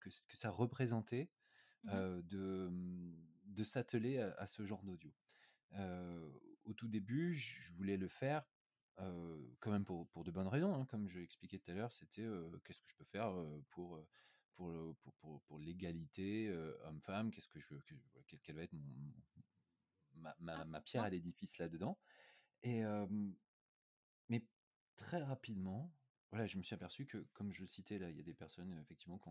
[0.00, 1.30] que que ça représentait
[1.88, 2.70] euh, de
[3.44, 5.12] de s'atteler à, à ce genre d'audio.
[6.70, 8.44] Au tout début, je voulais le faire
[9.00, 10.72] euh, quand même pour, pour de bonnes raisons.
[10.72, 10.86] hein.
[10.86, 14.00] Comme je l'expliquais tout à l'heure, c'était euh, qu'est-ce que je peux faire euh, pour,
[14.56, 16.48] pour, pour, l'égalité
[16.84, 17.94] homme-femme, qu'est-ce que je, que-
[18.28, 19.12] quelle, quelle va être mon,
[20.14, 21.98] ma, ma, ma pierre à l'édifice là-dedans.
[22.62, 22.82] Et,
[24.28, 24.44] mais
[24.96, 25.92] très rapidement,
[26.30, 28.34] voilà, je me suis aperçu que, comme je le citais là, il y a des
[28.34, 29.30] personnes effectivement que-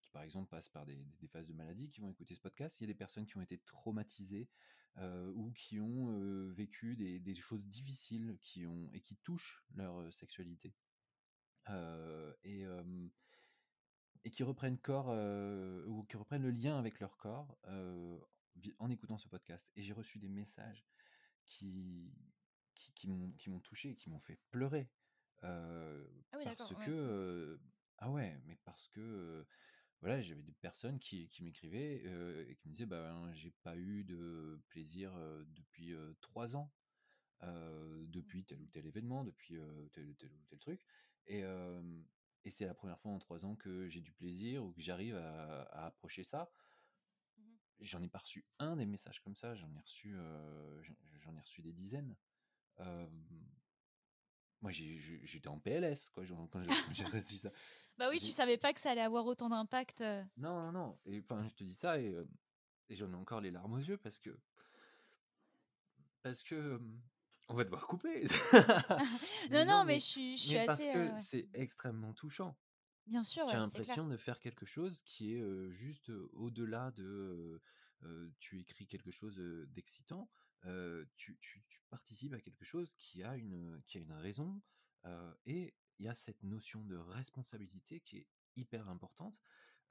[0.00, 2.80] qui, par exemple, passent par des, des phases de maladie, qui vont écouter ce podcast.
[2.80, 4.48] Il y a des personnes qui ont été traumatisées
[4.98, 9.64] euh, ou qui ont euh, vécu des, des choses difficiles qui ont, et qui touchent
[9.74, 10.74] leur euh, sexualité.
[12.44, 12.64] Et,
[14.24, 15.08] et qui reprennent corps
[15.88, 17.58] ou qui reprennent le lien avec leur corps
[18.78, 19.68] en écoutant ce podcast.
[19.74, 20.86] Et j'ai reçu des messages
[21.48, 22.14] qui,
[22.74, 24.88] qui, qui m'ont qui m'ont touché, qui m'ont fait pleurer.
[25.42, 27.70] Ah oui, parce que, Ouais.
[27.98, 29.46] Ah ouais, mais parce que,
[30.06, 33.50] voilà, j'avais des personnes qui, qui m'écrivaient euh, et qui me disaient, bah, hein, j'ai
[33.64, 36.72] pas eu de plaisir euh, depuis euh, trois ans,
[37.42, 39.58] euh, depuis tel ou tel événement, depuis
[39.92, 40.80] tel, tel ou tel truc.
[41.26, 41.42] Et,
[42.44, 45.16] et c'est la première fois en trois ans que j'ai du plaisir ou que j'arrive
[45.16, 46.52] à, à approcher ça
[47.36, 47.58] Mhm.
[47.80, 50.16] j'en ai pas reçu un des messages comme ça, j'en ai reçu,
[51.18, 52.16] j'en ai reçu des dizaines.
[54.60, 57.50] Moi j'étais en PLS quoi, quand j'ai reçu ça.
[57.98, 60.00] Bah oui, tu savais pas que ça allait avoir autant d'impact.
[60.36, 60.98] Non, non, non.
[61.06, 62.14] Et enfin, je te dis ça et,
[62.88, 64.30] et j'en ai encore les larmes aux yeux parce que
[66.22, 66.80] parce que
[67.48, 68.24] on va devoir couper.
[69.52, 70.92] non, non, mais, je suis, je suis mais assez.
[70.92, 72.56] Parce que c'est extrêmement touchant.
[73.06, 73.48] Bien sûr.
[73.48, 77.62] J'ai l'impression de faire quelque chose qui est juste au-delà de.
[78.40, 79.36] tu écris quelque chose
[79.68, 80.28] d'excitant.
[81.16, 84.60] Tu, tu, tu, participes à quelque chose qui a une, qui a une raison.
[85.44, 89.40] et il y a cette notion de responsabilité qui est hyper importante.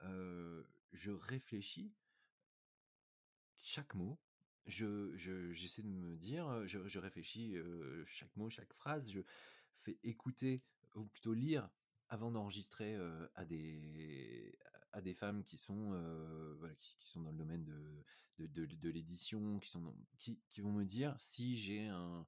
[0.00, 1.92] je réfléchis
[3.62, 4.18] chaque mot,
[4.66, 5.12] je,
[5.52, 7.56] j'essaie de me dire, je, réfléchis
[8.06, 9.20] chaque mot, chaque phrase, je
[9.78, 10.62] fais écouter,
[10.94, 11.68] ou plutôt lire,
[12.08, 12.96] avant d'enregistrer
[13.34, 14.56] à des
[14.92, 15.90] à des femmes qui sont
[16.58, 18.04] voilà, qui, sont dans le domaine de
[18.38, 22.26] de, de, l'édition, qui sont qui, qui, vont me dire si j'ai un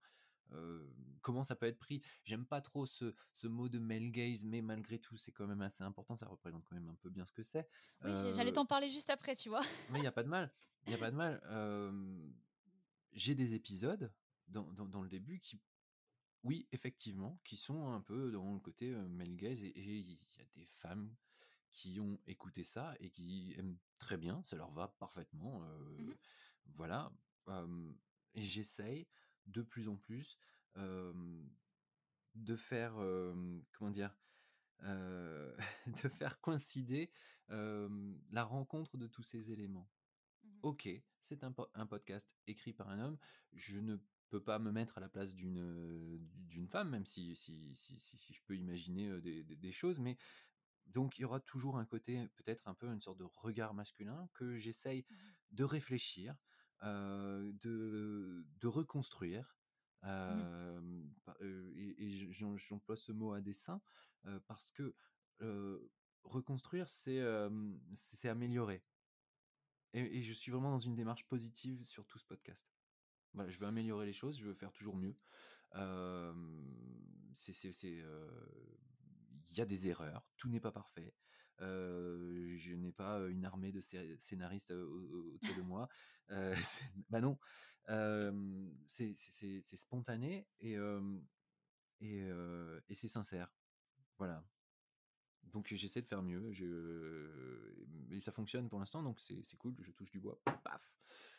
[1.23, 2.03] comment ça peut être pris?
[2.25, 5.63] J'aime pas trop ce, ce, mot de male gaze, mais malgré tout, c'est quand même
[5.63, 6.17] assez important.
[6.17, 7.69] Ça représente quand même un peu bien ce que c'est.
[8.05, 9.61] Oui, j'allais t'en parler juste après, tu vois.
[9.91, 10.53] mais il n'y a pas de mal.
[10.87, 11.41] Il y a pas de mal.
[13.13, 14.13] J'ai des épisodes
[14.49, 15.61] dans, dans, dans, le début qui,
[16.45, 20.45] oui, effectivement, qui sont un peu dans le côté male gaze et il y a
[20.55, 21.15] des femmes
[21.73, 25.61] qui ont écouté ça et qui aiment très bien, ça leur va parfaitement.
[25.61, 26.13] Mmh
[26.75, 27.11] voilà.
[28.35, 29.07] et j'essaye
[29.49, 30.39] de plus en plus
[32.35, 32.95] de faire,
[33.73, 34.15] comment dire,
[34.83, 37.11] de faire coïncider
[37.49, 39.91] la rencontre de tous ces éléments.
[40.45, 40.89] Mmh ok,
[41.23, 43.19] c'est un, un, podcast écrit par un homme.
[43.53, 43.97] Je ne
[44.29, 48.33] peux pas me mettre à la place d'une d'une femme, même si si, si, si,
[48.33, 49.99] je peux imaginer des, des, des, choses.
[49.99, 50.17] Mais
[50.87, 54.29] donc il y aura toujours un côté, peut-être un peu une sorte de regard masculin
[54.35, 55.15] que j'essaye Mmh
[55.53, 56.35] de réfléchir,
[56.83, 59.55] de, de reconstruire.
[60.05, 61.11] Mmh.
[61.41, 63.81] et, et j'emploie ce mot à dessein
[64.47, 64.95] parce que
[66.23, 67.23] reconstruire, c'est
[67.95, 68.85] c'est améliorer.
[69.95, 72.69] Et, et, je suis vraiment dans une démarche positive sur tout ce podcast.
[73.33, 75.17] Voilà, je veux améliorer les choses, je veux faire toujours mieux.
[77.33, 77.53] c'est,
[79.51, 81.15] il y a des erreurs, tout n'est pas parfait.
[81.61, 85.89] Je n'ai pas une armée de scénaristes autour de moi.
[87.11, 87.39] bah non,
[88.87, 89.15] c'est
[89.77, 90.77] spontané et,
[92.01, 92.29] et,
[92.89, 93.53] et c'est sincère.
[94.19, 94.45] Voilà.
[95.53, 97.77] Donc j'essaie de faire mieux, je...
[98.11, 100.93] et ça fonctionne pour l'instant, donc c'est cool, je touche du bois, paf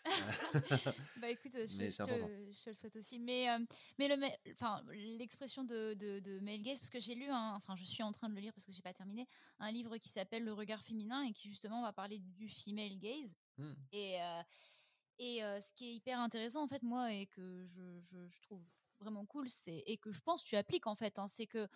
[1.22, 3.19] Bah écoute, je, je, te, le souhaite aussi.
[3.19, 3.60] Mais, euh,
[3.98, 4.15] mais le,
[4.54, 4.84] enfin,
[5.17, 8.30] l'expression de, de, de male gaze, parce que j'ai lu, enfin je suis en train
[8.30, 9.28] de le lire parce que j'ai pas terminé,
[9.60, 13.36] un livre qui s'appelle Le regard féminin et qui justement va parler du female gaze.
[13.58, 13.74] Mmh.
[13.91, 14.41] Et, euh,
[15.19, 18.63] et euh, ce qui est hyper intéressant en fait moi et que je, je, trouve
[19.00, 21.67] vraiment cool, c'est et que je pense tu appliques en fait, hein, c'est que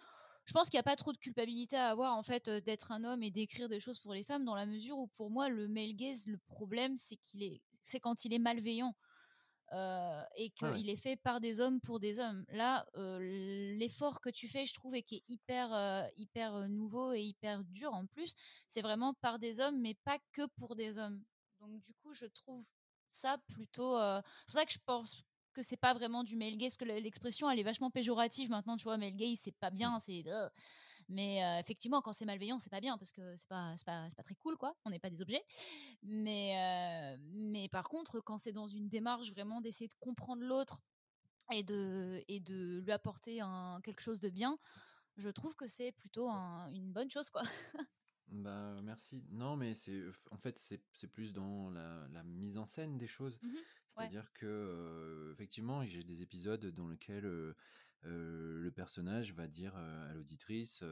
[0.45, 3.03] je pense qu'il n'y a pas trop de culpabilité à avoir en fait d'être un
[3.03, 5.67] homme et d'écrire des choses pour les femmes dans la mesure où pour moi le
[5.67, 8.95] male gaze le problème c'est qu'il est c'est quand il est malveillant
[10.36, 12.45] et qu'il est fait par des hommes pour des hommes.
[12.49, 17.63] Là, l'effort que tu fais, je trouve, et qui est hyper, hyper nouveau et hyper
[17.63, 18.36] dur en plus,
[18.67, 21.23] c'est vraiment par des hommes, mais pas que pour des hommes.
[21.60, 22.63] Donc du coup, je trouve
[23.10, 23.97] ça plutôt.
[23.97, 26.99] c'est pour ça que je pense que c'est pas vraiment du male gaze, parce que
[26.99, 29.99] l'expression elle est vachement péjorative maintenant, tu vois, male gaze c'est pas bien, mmh.
[29.99, 30.23] c'est
[31.09, 34.35] mais effectivement quand c'est malveillant, c'est pas bien parce que c'est pas pas, pas très
[34.35, 35.43] cool quoi, on n'est pas des objets.
[36.03, 40.81] Mais mais par contre, quand c'est dans une démarche vraiment d'essayer de comprendre l'autre
[41.51, 44.57] et de et de lui apporter un quelque chose de bien,
[45.17, 47.41] je trouve que c'est plutôt une bonne chose quoi.
[48.34, 49.24] Bah merci.
[49.30, 53.39] Non, mais c'est en fait c'est plus dans la, la, mise en scène des choses.
[53.41, 53.50] Mmh
[53.88, 57.54] C'est-à-dire que effectivement j'ai des épisodes dans lesquels
[58.02, 60.84] le personnage va dire à l'auditrice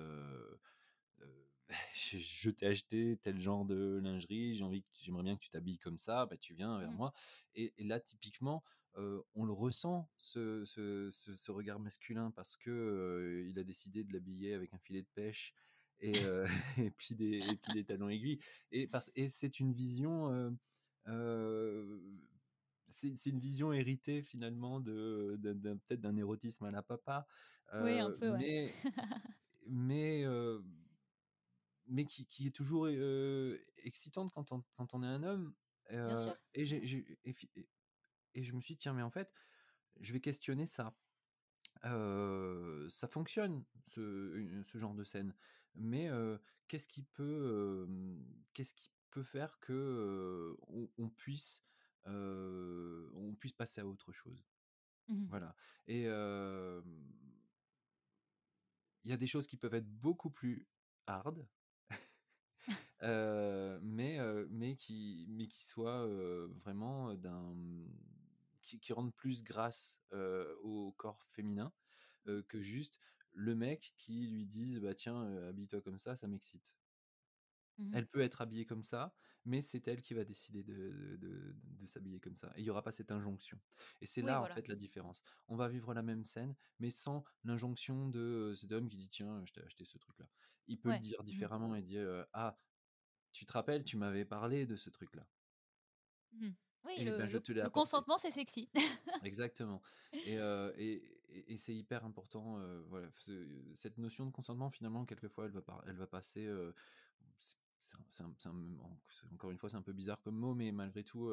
[1.95, 5.97] je, t'ai acheté tel genre de lingerie, j'ai envie, j'aimerais bien que tu t'habilles comme
[5.97, 6.95] ça, bah tu viens vers mmh.
[6.95, 7.13] moi.
[7.55, 8.63] Et, là typiquement
[9.33, 14.53] on le ressent ce, ce, ce, regard masculin parce que il a décidé de l'habiller
[14.53, 15.55] avec un filet de pêche
[16.01, 16.13] et,
[16.77, 18.39] et, puis des, et puis des talons aiguilles.
[18.71, 18.87] Et,
[19.27, 20.57] c'est une vision.
[22.91, 25.39] c'est une vision héritée finalement de,
[25.87, 27.27] peut-être d'un érotisme à la papa.
[27.81, 28.73] oui, un peu, mais,
[29.67, 30.25] mais,
[31.87, 32.87] mais qui, qui, est toujours
[33.83, 35.53] excitante quand on, quand on est un homme.
[35.89, 36.35] Bien sûr.
[36.53, 36.63] Et,
[37.25, 37.35] et,
[38.33, 39.29] et, je me suis dit, tiens, mais en fait,
[39.99, 40.95] je vais questionner ça.
[41.83, 45.33] ça fonctionne, ce, ce, genre de scène
[45.75, 46.09] mais
[46.67, 47.87] qu'est-ce qui peut
[48.53, 50.55] qu'est-ce qui peut faire que
[50.97, 51.63] on, puisse
[52.05, 54.45] on puisse passer à autre chose?
[55.07, 55.55] Mmh voilà
[55.87, 56.07] et
[59.03, 60.67] il y a des choses qui peuvent être beaucoup plus
[61.07, 61.47] hard,
[63.03, 67.55] heu, mais qui mais qui soient, heu, vraiment d'un,
[68.61, 69.99] qui qui rendent plus grâce,
[70.63, 71.73] au corps féminin,
[72.47, 72.99] que juste
[73.33, 76.75] le mec qui lui dise: «Bah tiens, habille-toi comme ça, ça m'excite».
[77.77, 79.13] Mmh Elle peut être habillée comme ça,
[79.45, 82.83] mais c'est elle qui va décider de de s'habiller comme ça et il y aura
[82.83, 83.59] pas cette injonction
[84.01, 85.21] et c'est Oui, là, en fait, la différence.
[85.47, 89.43] On va vivre la même scène, mais sans l'injonction de, cet homme qui dit: «Tiens,
[89.45, 90.27] je t'ai acheté ce truc-là».
[90.67, 92.57] Il peut le dire Mmh différemment et dire, «Ah,
[93.33, 95.27] tu te rappelles, tu m'avais parlé de ce truc-là
[96.33, 96.51] Mmh
[96.85, 97.69] Oui, et ben, le je le te l'ai le apporté».
[97.69, 98.69] consentement, c'est sexy.
[99.21, 99.81] Exactement
[100.23, 100.37] et
[101.31, 105.61] et et c'est hyper important, voilà, ce cette notion de consentement finalement quelquefois elle va
[105.61, 106.47] par elle va passer,
[107.37, 108.77] c'est un un
[109.33, 111.31] encore une fois, c'est un peu bizarre comme mot, mais malgré tout,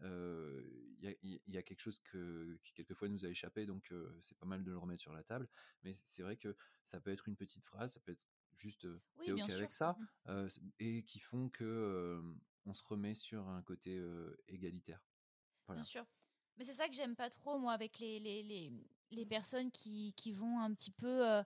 [0.00, 3.92] il y a il y a quelque chose que qui quelquefois nous a échappé donc
[4.20, 5.48] c'est pas mal de le remettre sur la table.
[5.82, 9.02] Mais c'est vrai que ça peut être une petite phrase, ça peut être juste, heu:
[9.22, 9.48] «Tu Oui, OK sûr.
[9.50, 10.08] avec ça?» Mmh
[10.80, 12.22] et qui font que,
[12.66, 14.00] on se remet sur un côté,
[14.48, 15.02] égalitaire.
[15.74, 16.04] Bien sûr.
[16.56, 18.70] Mais c'est ça que j'aime pas trop, moi, avec les les les
[19.12, 21.42] les personnes qui vont un petit peu, heu,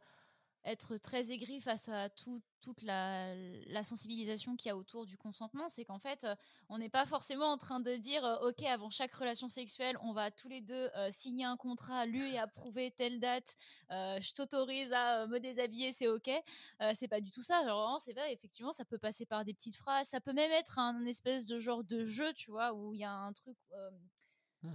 [0.65, 3.35] être très aigries face à tout toute la
[3.85, 5.69] sensibilisation qu'il y a autour du consentement.
[5.69, 6.35] C'est qu'en fait, heu,
[6.69, 10.13] on n'est pas forcément en train de dire, heu: «OK, avant chaque relation sexuelle, on
[10.13, 13.57] va tous les 2 heu, signer un contrat lu et approuvé telle date,
[13.91, 16.31] je t'autorise à, me déshabiller, c'est OK».
[16.95, 17.63] C'est pas du tout ça.
[17.63, 20.79] Vraiment, c'est vrai, effectivement, ça peut passer par des petites phrases, ça peut même être
[20.79, 22.73] un espèce de genre de jeu, tu vois?
[22.75, 23.57] Où il y a un truc,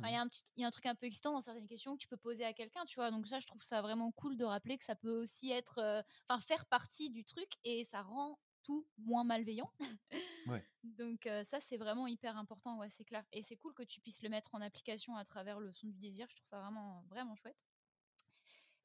[0.03, 1.41] il y Mmh a un petit il y a un truc un peu excitant dans
[1.41, 3.11] certaines questions que tu peux poser à quelqu'un, tu vois?
[3.11, 6.03] Donc ça, je trouve ça vraiment cool de rappeler que ça peut aussi être, heu,
[6.29, 9.71] enfin faire partie du truc et ça rend tout moins malveillant.
[10.45, 10.65] Ouais.
[10.83, 14.01] Donc heu, ça, c'est vraiment hyper important, ouais, c'est clair et c'est cool que tu
[14.01, 16.27] puisses le mettre en application à travers le son du désir.
[16.29, 17.57] Je trouve ça vraiment, vraiment chouette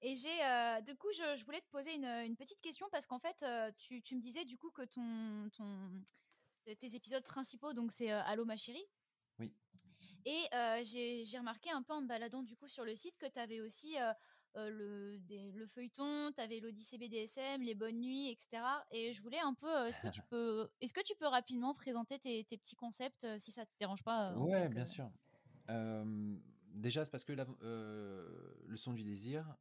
[0.00, 3.06] et j'ai, heu, du coup, je je voulais te poser une, une petite question parce
[3.06, 3.44] qu'en fait,
[3.76, 6.02] tu tu me disais du coup que ton ton
[6.64, 8.86] tes épisodes principaux donc c'est, Allô ma chérie.
[10.24, 10.48] Et
[10.84, 13.60] j'ai remarqué un peu en me baladant du coup sur le site que tu avais
[13.60, 13.96] aussi,
[14.54, 19.22] le des le feuilleton, tu avais l'Odyssée BDSM, les bonnes nuits et cetera et je
[19.22, 22.58] voulais un peu, est-ce que tu peux est-ce que tu peux rapidement présenter tes tes
[22.58, 25.10] petits concepts, si ça te dérange pas, Ouais, bien sûr.
[26.74, 29.56] Déjà, c'est parce que la le son du désir,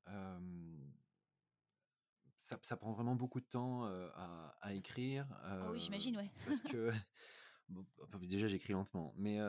[2.38, 6.30] ça ça prend vraiment beaucoup de temps, à à écrire, ah oui, j'imagine, ouais.
[6.46, 6.92] parce que
[7.70, 7.86] bon,
[8.22, 9.40] déjà, j'écris lentement, mais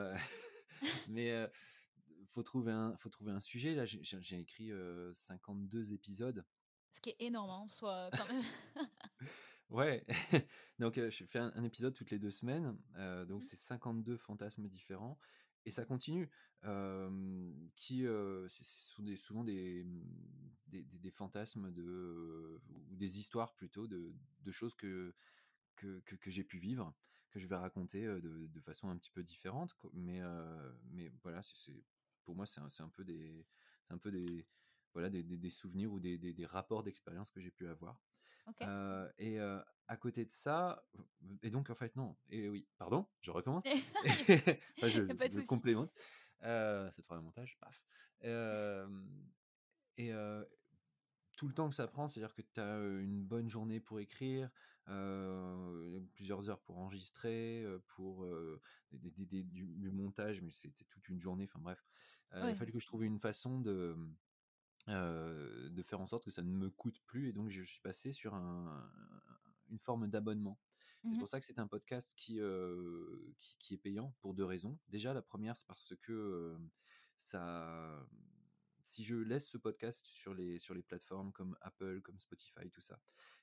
[1.08, 1.48] mais
[2.26, 3.74] faut trouver un faut trouver un sujet.
[3.74, 6.44] Là, j'ai écrit, heu, 52 épisodes.
[6.90, 8.42] Ce qui est énorme, hein, en soi, quand même.
[9.70, 10.04] Ouais,
[10.78, 12.76] donc je fais un un épisode toutes les 2 semaines,
[13.26, 15.18] donc Mmh c'est 52 fantasmes différents
[15.64, 16.30] et ça continue.
[16.64, 18.04] Hem, qui,
[18.48, 20.04] sont des souvent des, mmh,
[20.66, 25.14] des des fantasmes de, ou des histoires plutôt de de choses que
[25.76, 26.94] que que que j'ai pu vivre,
[27.32, 30.20] que je vais raconter, de de façon un petit peu différente mais
[30.90, 31.84] mais voilà, c'est
[32.24, 33.46] pour moi, c'est un peu des
[33.82, 34.46] c'est un peu des
[34.92, 37.98] voilà, des des des souvenirs ou des des rapports d'expérience que j'ai pu avoir.
[39.18, 40.84] Et à côté de ça,
[41.42, 43.64] et donc en fait non et oui, pardon, je recommence.
[44.78, 45.46] Enfin je pas de je souci.
[45.48, 45.92] complémente,
[46.44, 47.82] heu, ça te fera un montage, paf.
[49.96, 50.12] Et
[51.36, 54.50] tout le temps que ça prend, c'est-à-dire que tu as, une bonne journée pour écrire,
[56.12, 58.60] plusieurs heures pour enregistrer, pour, heu,
[58.92, 61.86] des des des du du montage, mais c'était toute une journée, enfin bref.
[62.34, 62.72] Il a Ouais, fallu ouais.
[62.72, 63.96] que je trouve une façon de,
[64.88, 68.12] de faire en sorte que ça ne me coûte plus et donc je suis passé
[68.12, 68.90] sur un
[69.68, 70.60] une forme d'abonnement.
[71.10, 72.40] C'est Mmh pour ça que c'est un podcast qui,
[73.38, 74.78] qui qui est payant pour 2 raisons.
[74.88, 76.58] Déjà, la première c'est parce que,
[77.16, 78.06] ça
[78.84, 82.80] si je laisse ce podcast sur les sur les plateformes comme Apple, comme Spotify, tout
[82.80, 83.00] ça,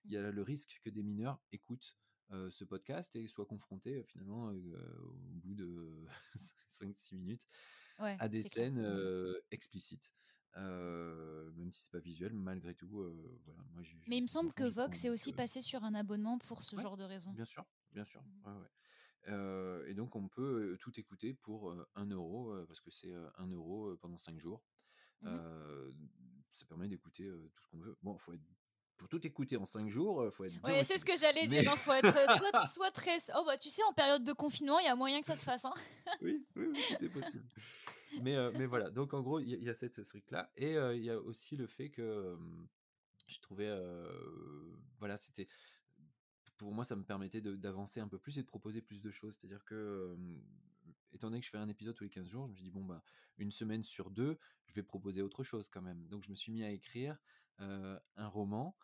[0.08, 0.15] il Mmh.
[0.15, 1.97] y a le risque que des mineurs écoutent,
[2.32, 6.06] ce podcast et soient confrontés, finalement, au bout de
[6.67, 7.47] 5-6 minutes
[7.99, 9.13] Ouais, à des scènes, Mmh
[9.52, 10.12] explicites.
[10.56, 12.88] Même si c'est pas visuel, malgré tout,
[13.45, 16.63] voilà, moi Mais il me semble que Vox est aussi passé sur un abonnement pour
[16.63, 17.38] ce ouais, genre de raison.
[17.38, 18.69] bien sûr, bien sûr, Mmh ouais.
[19.90, 23.29] Et donc on peut, tout écouter pour, heu, 1 €, heu, parce que c'est, heu,
[23.37, 24.65] 1 €, heu, pendant 5 jours.
[25.21, 25.29] Mmh
[26.51, 27.23] ça permet d'écouter,
[27.55, 27.95] tout ce qu'on veut.
[28.03, 28.43] Bon, faut être
[28.97, 31.71] pour tout écouter en 5 jours, faut être Ouais, c'est ce que j'allais Mais dire,
[31.71, 32.03] hein, faut être,
[32.37, 35.21] soit soit très oh bah, tu sais, en période de confinement, il y a moyen
[35.21, 35.73] que ça se fasse, hein.
[36.21, 37.45] oui, oui, oui, est possible.
[38.23, 40.51] Mais mais voilà, donc en gros, il y a il y a cette ce truc-là
[40.57, 42.67] et il y a aussi le fait que, hem,
[43.27, 43.71] je trouvais,
[44.99, 45.47] voilà, c'était
[46.59, 49.37] pour moi, ça me permettait d'avancer un peu plus et de proposer plus de choses.
[49.39, 50.15] C'est-à-dire que,
[51.13, 52.71] étant donné que je fais un épisode tous les 15 jours, je me suis dit:
[52.71, 53.03] «Bon, bah,
[53.37, 56.07] une semaine sur 2, je vais proposer autre chose quand même».
[56.07, 57.17] Donc je me suis mis à écrire,
[57.57, 58.77] un roman,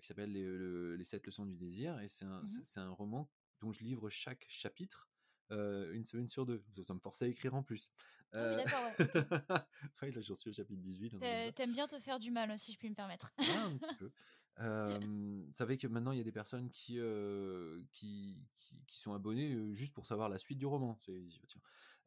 [0.00, 1.98] qui s'appelle les, les, sept leçons du désir.
[2.00, 3.28] Et c'est un, Mmh c'est un roman
[3.60, 5.08] dont je livre chaque chapitre
[5.50, 6.64] une semaine sur deux.
[6.82, 7.90] Ça, me forçait à écrire en plus.
[8.32, 8.84] Ah oui, d'accord,
[10.02, 10.10] ouais.
[10.10, 11.18] là, j'en suis au chapitre 18.
[11.54, 13.32] T'aimes bien te faire du mal, si je puis me permettre.
[13.38, 14.10] Ah, un petit peu.
[14.58, 16.98] Ça fait que maintenant il y a des personnes qui,
[17.92, 18.36] qui,
[18.86, 20.98] qui, sont abonnées juste pour savoir la suite du roman.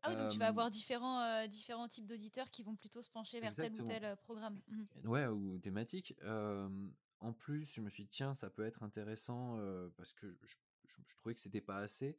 [0.02, 3.40] Ah oui, donc tu vas avoir différents, différents types d'auditeurs qui vont plutôt se pencher
[3.40, 4.62] vers tel ou tel programme.
[4.68, 6.16] Mmh ouais, ou thématique.
[6.24, 9.58] en plus, je me suis dit, tiens, ça peut être intéressant
[9.98, 10.56] parce que je,
[10.88, 12.18] je trouvais que c'était pas assez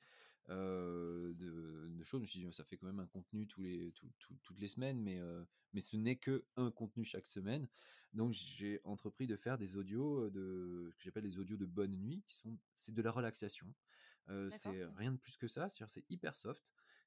[0.49, 1.35] de,
[1.89, 2.21] de, choses.
[2.21, 3.93] Je me suis dit, ça fait quand même un contenu tous les,
[4.43, 5.21] toutes les semaines, mais,
[5.73, 7.69] mais ce n'est que un contenu chaque semaine.
[8.13, 11.97] Donc j'ai entrepris de faire des audios de ce que j'appelle les audios de bonne
[11.97, 13.67] nuit, qui sont c'est de la relaxation.
[14.51, 16.63] c'est rien de plus que ça, c'est hyper soft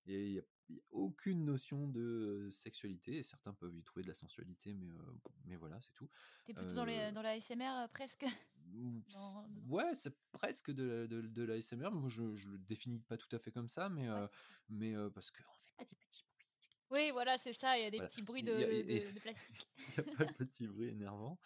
[0.05, 0.43] et il n'y a,
[0.91, 3.23] aucune notion de sexualité.
[3.23, 4.89] certains peuvent y trouver de la sensualité, mais,
[5.45, 6.09] mais voilà, c'est tout.
[6.45, 8.25] T'es plutôt dans, les, dans la SMR presque?
[9.67, 11.89] Ouais, c'est presque de, de, de l'ASMR.
[11.91, 14.07] Moi, je, je le définis pas tout à fait comme ça, mais,
[14.69, 16.45] mais parce qu'on fait pas des petits bruits.
[16.91, 17.77] Oui, voilà, c'est ça.
[17.77, 19.67] Il y a des petits bruits de, de, plastique.
[19.97, 21.39] Il n'y a pas de petits bruits énervants.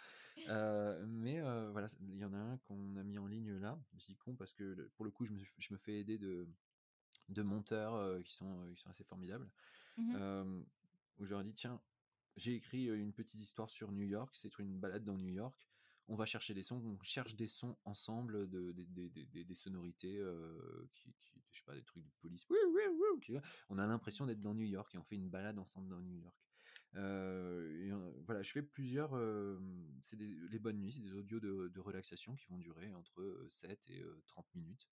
[1.08, 1.40] mais
[1.72, 3.80] voilà, il y en a un qu'on a mis en ligne là.
[3.96, 6.48] J'y con parce que pour le coup, je me, je me fais aider de,
[7.30, 9.50] de monteurs qui, sont, qui sont assez formidables.
[9.98, 10.64] Mmh
[11.20, 11.80] où j'aurais dit, tiens,
[12.38, 15.70] j'ai écrit une petite histoire sur New York, c'est une balade dans New York
[16.08, 20.22] on va chercher des sons, on cherche des sons ensemble, de, des sonorités,
[20.94, 21.14] qui,
[21.52, 22.46] je sais pas, des trucs de police.
[23.70, 26.16] On a l'impression d'être dans New York et on fait une balade ensemble dans New
[26.16, 26.36] York.
[28.26, 29.12] voilà, je fais plusieurs.
[30.02, 34.04] c'est les bonnes nuits, c'est des audios de, relaxation qui vont durer entre 7 et
[34.28, 34.90] 30 minutes.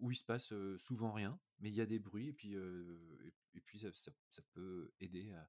[0.00, 3.60] Où il se passe souvent rien, mais il y a des bruits et puis, et,
[3.60, 5.48] puis ça, ça, peut aider à,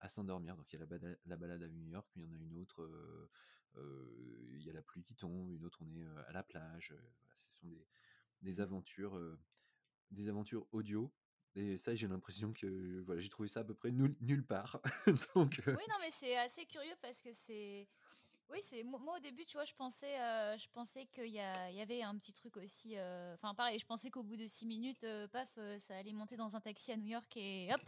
[0.00, 0.56] à s'endormir.
[0.56, 2.32] Donc il y a la balade, la balade, à New York, puis il y en
[2.32, 3.30] a une autre, euh,
[3.76, 6.42] euh, il y a la pluie qui tombe, une autre on est euh, à la
[6.42, 6.94] plage.
[7.36, 7.86] ce sont des,
[8.42, 9.20] des aventures,
[10.10, 11.12] des aventures audio.
[11.54, 14.78] Et ça, j'ai l'impression que voilà, j'ai trouvé ça à peu près nulle part.
[15.34, 17.88] Donc, oui, non, mais c'est assez curieux parce que c'est.
[18.50, 20.16] Oui, c'est moi au début, tu vois, je pensais,
[20.56, 22.94] je pensais qu'il y, y, avait un petit truc aussi.
[23.34, 26.60] Enfin, pareil, je pensais qu'au bout de six minutes, paf, ça allait monter dans un
[26.60, 27.80] taxi à New York et hop,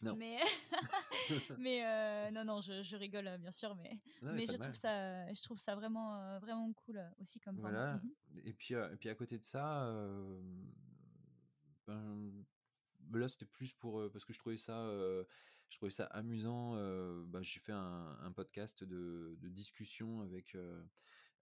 [0.00, 0.14] non.
[0.16, 0.38] Mais,
[1.58, 5.32] mais euh, non, non, je, je, rigole euh, bien sûr, mais, mais je, trouve ça,
[5.32, 7.94] je trouve ça vraiment, euh, vraiment cool aussi comme voilà.
[7.94, 8.10] Mmh
[8.44, 9.92] et, puis, et puis à côté de ça,
[11.86, 12.44] ben,
[13.12, 14.86] là c'était plus pour parce que je trouvais ça,
[15.70, 16.74] je trouvais ça amusant.
[17.24, 20.56] Ben, j'ai fait un, un, podcast de, de discussion avec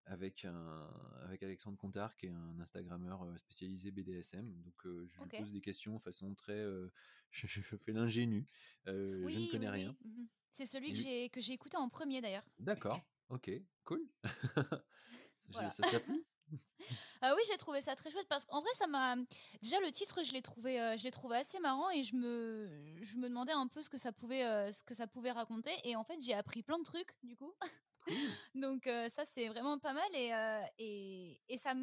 [0.06, 0.88] avec, un,
[1.22, 4.52] avec Alexandre Contard, qui est un Instagrammeur euh, spécialisé BDSM.
[4.62, 6.52] Donc, euh, je lui pose des questions de façon très.
[6.52, 6.92] Euh,
[7.30, 8.46] je, fais l'ingénu.
[8.86, 9.96] je ne connais rien.
[10.04, 12.46] Mmh C'est celui que j'ai que j'ai écouté en premier d'ailleurs.
[12.58, 13.00] D'accord.
[13.28, 13.50] Ok.
[13.84, 14.08] Cool.
[15.50, 16.24] ça, t'a plu
[17.22, 19.16] ah oui, j'ai trouvé ça très chouette parce qu'en vrai, ça m'a
[19.62, 22.68] déjà le titre, je l'ai trouvé, je l'ai trouvé assez marrant et je me,
[23.02, 25.96] je me demandais un peu ce que ça pouvait, ce que ça pouvait raconter et
[25.96, 27.52] en fait, j'ai appris plein de trucs du coup.
[28.54, 30.14] Donc ça, c'est vraiment pas mal.
[30.14, 30.32] Et,
[30.78, 31.74] et, et ça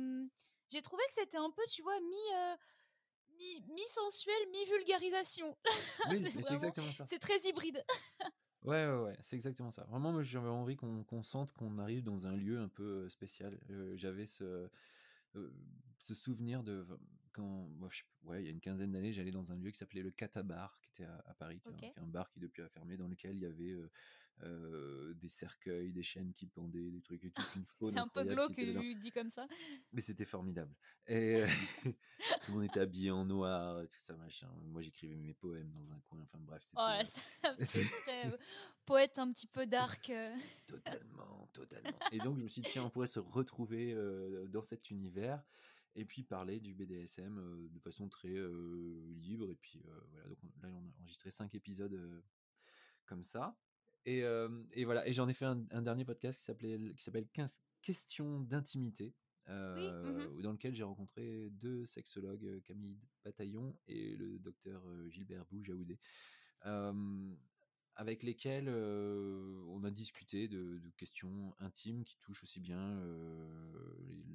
[0.69, 5.55] j'ai trouvé que c'était un peu, tu vois, mi, mi, sensuel, mi vulgarisation.
[6.13, 7.05] c'est exactement ça.
[7.05, 7.83] C'est très hybride.
[8.63, 9.83] ouais, ouais, ouais c'est exactement ça.
[9.85, 13.59] Vraiment, j'avais envie qu'on sente qu'on arrive dans un lieu un peu spécial.
[13.95, 14.69] J'avais ce,
[15.99, 16.85] ce souvenir de
[17.33, 17.67] quand,
[18.25, 20.77] ouais, il y a une quinzaine d'années, j'allais dans un lieu qui s'appelait le Catabar,
[20.79, 23.41] qui était à, Paris, qui, est un bar qui depuis a fermé, dans lequel il
[23.41, 23.89] y avait euh,
[24.41, 27.43] des cercueils, des chaînes qui pendaient, des trucs et tout.
[27.89, 29.47] C'est un peu glauque que je dis comme ça.
[29.91, 30.73] Mais c'était formidable.
[31.07, 31.47] Et euh,
[31.85, 34.49] tout le monde était habillé en noir, tout ça machin.
[34.65, 36.21] Moi j'écrivais mes poèmes dans un coin.
[36.23, 36.63] Enfin bref,
[37.59, 37.89] c'était.
[37.89, 38.37] très euh,
[38.85, 40.11] poète un petit peu dark.
[40.67, 41.99] Totalement, totalement.
[42.11, 43.95] Et donc je me suis dit tiens, on pourrait se retrouver
[44.49, 45.43] dans cet univers
[45.95, 48.35] et puis parler du BDSM de façon très
[49.15, 49.51] libre.
[49.51, 49.81] Et puis
[50.11, 52.23] voilà, donc là on a enregistré cinq épisodes
[53.05, 53.57] comme ça.
[54.05, 54.23] Et,
[54.73, 58.41] et, voilà, et j'en ai fait un, dernier podcast qui s'appelait qui s'appelle 15 questions
[58.41, 59.13] d'intimité,
[59.47, 65.99] mmh dans lequel j'ai rencontré deux sexologues, Camille Bataillon et le docteur Gilbert Boujaoudé,
[67.95, 73.01] avec lesquels on a discuté de, questions intimes qui touchent aussi bien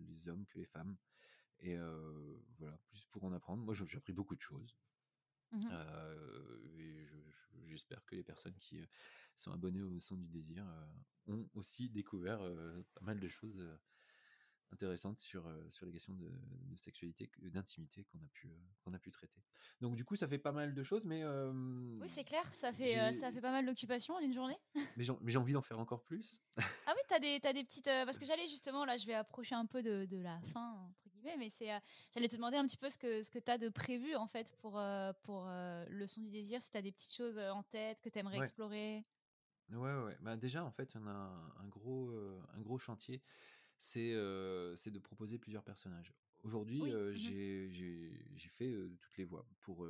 [0.09, 0.97] les, hommes que les femmes.
[1.61, 1.77] Et
[2.59, 3.63] voilà, juste pour en apprendre.
[3.63, 4.77] Moi, j'ai appris beaucoup de choses.
[5.53, 5.69] Mmh
[6.79, 7.09] et
[7.67, 8.81] j'espère que les personnes qui
[9.37, 10.65] sont abonnés au son du désir
[11.27, 12.41] ont aussi découvert
[12.95, 13.67] pas mal de choses
[14.73, 18.51] intéressantes sur, sur les questions de, de sexualité, d'intimité qu'on a, pu,
[18.83, 19.43] qu'on a pu traiter.
[19.81, 21.25] Donc du coup, ça fait pas mal de choses, mais...
[21.25, 24.59] oui, c'est clair, ça fait, ça fait pas mal d'occupations en une journée.
[24.97, 26.43] mais j'ai envie d'en faire encore plus.
[26.59, 26.63] ah
[26.95, 27.85] oui, t'as des, as des petites...
[27.85, 31.08] parce que j'allais justement, là, je vais approcher un peu de, de la fin, entre
[31.19, 31.69] guillemets, mais c'est...
[32.13, 34.27] j'allais te demander un petit peu ce que, ce que tu as de prévu, en
[34.27, 34.81] fait, pour,
[35.23, 38.19] pour le son du désir, si tu as des petites choses en tête que tu
[38.19, 39.05] aimerais explorer.
[39.71, 40.17] Ouais, ouais.
[40.21, 42.13] Bah, déjà, en fait, on a un, gros,
[42.55, 43.23] un gros chantier,
[43.79, 44.15] c'est
[44.77, 46.15] c'est de proposer plusieurs personnages.
[46.45, 49.47] Aujourd'hui, mmh j'ai fait toutes les voix.
[49.61, 49.87] Pour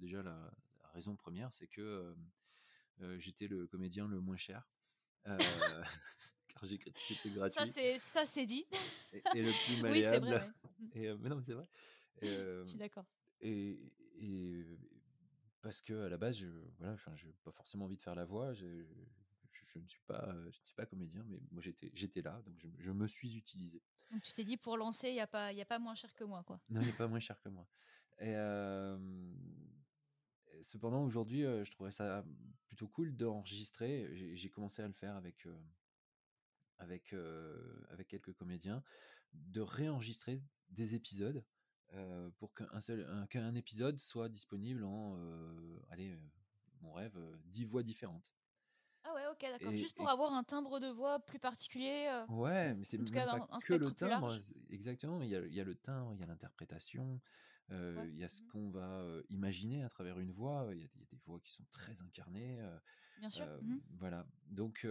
[0.00, 0.52] déjà la,
[0.94, 2.14] raison première, c'est que
[3.18, 4.68] j'étais le comédien le moins cher.
[6.52, 7.66] car j'étais gratuit.
[7.98, 8.66] Ça, c'est dit.
[9.34, 10.26] Et, le plus malléable.
[10.26, 10.32] Oui,
[10.92, 11.14] c'est vrai.
[11.14, 11.66] Et, mais non, c'est vrai.
[12.20, 13.04] je suis d'accord.
[13.40, 13.78] Et,
[15.60, 16.48] parce que à la base, je
[16.78, 18.52] voilà, enfin, j'ai pas forcément envie de faire la voix.
[18.52, 18.66] Je,
[19.50, 22.54] je, ne suis pas, je ne suis pas comédien, mais moi j'étais, j'étais là, donc
[22.58, 23.80] je, je, me suis utilisé.
[24.10, 25.94] Donc tu t'es dit pour lancer, il y a pas, il y a pas moins
[25.94, 26.60] cher que moi, quoi.
[26.68, 27.68] Non, il n'y a pas moins cher que moi.
[28.20, 28.34] Et
[30.62, 32.24] cependant, aujourd'hui, je trouvais ça
[32.66, 34.34] plutôt cool d'enregistrer.
[34.36, 35.46] J'ai commencé à le faire avec
[36.82, 37.14] avec
[37.90, 38.82] avec quelques comédiens,
[39.32, 41.44] de réenregistrer des épisodes
[41.94, 46.18] euh, pour qu'un seul qu'un épisode soit disponible en euh, allez euh,
[46.80, 48.32] mon rêve 10 voix différentes.
[49.04, 49.76] Ah ouais, ok, d'accord.
[49.76, 52.24] Juste pour avoir un timbre de voix plus particulier.
[52.28, 54.38] ouais, mais c'est même pas que le timbre.
[54.70, 55.20] Exactement.
[55.22, 57.20] Il y, a, il y a le timbre, il y a l'interprétation,
[57.70, 60.68] il y a ce mmh qu'on va imaginer à travers une voix.
[60.72, 62.58] Il y, a, il y, a des voix qui sont très incarnées.
[63.18, 63.46] Bien sûr.
[63.60, 64.24] Mmh voilà.
[64.46, 64.86] Donc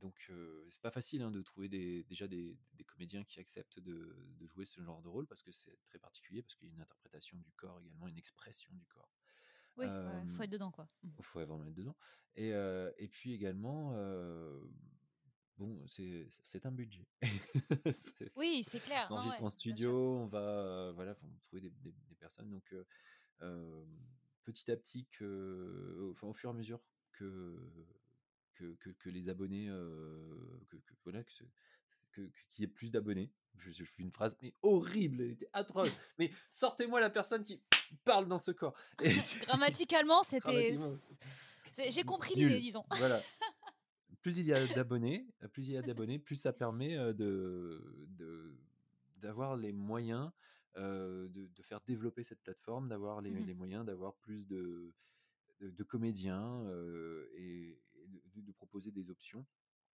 [0.00, 0.30] donc
[0.70, 4.16] c'est pas facile hein, de trouver des, déjà des, comédiens qui acceptent de,
[4.46, 6.80] jouer ce genre de rôle parce que c'est très particulier parce qu'il y a une
[6.80, 9.12] interprétation du corps également, une expression du corps.
[9.76, 10.88] Oui, il faut être dedans quoi.
[11.02, 11.22] Il mmh.
[11.22, 11.96] faut vraiment être dedans.
[12.36, 13.92] Et, et puis également,
[15.58, 17.06] bon, c'est un budget.
[18.36, 19.08] oui, c'est clair.
[19.10, 22.50] On enregistre en studio, on va voilà, trouver des, des, personnes.
[22.50, 22.74] Donc
[24.46, 26.80] petit à petit, que, enfin, au fur et à mesure
[27.12, 27.58] que
[28.56, 31.22] que, que, les abonnés, euh, que, voilà,
[32.12, 33.30] qu'il y ait plus d'abonnés.
[33.58, 35.88] Je, je, fais une phrase mais horrible, elle était atroce.
[36.18, 37.60] mais sortez-moi la personne qui
[38.04, 38.74] parle dans ce corps.
[39.42, 40.74] Grammaticalement, c'était.
[41.90, 42.84] J'ai compris l'idée, disons.
[42.90, 43.20] Voilà.
[44.22, 48.58] Plus il y a d'abonnés, plus il y a d'abonnés, plus ça permet euh, de
[49.18, 50.30] d'avoir les moyens
[50.76, 54.92] euh, de, de, faire développer cette plateforme, d'avoir les, mmh les, moyens d'avoir plus de,
[55.60, 56.62] de, comédiens
[57.34, 59.40] et, de, proposer des options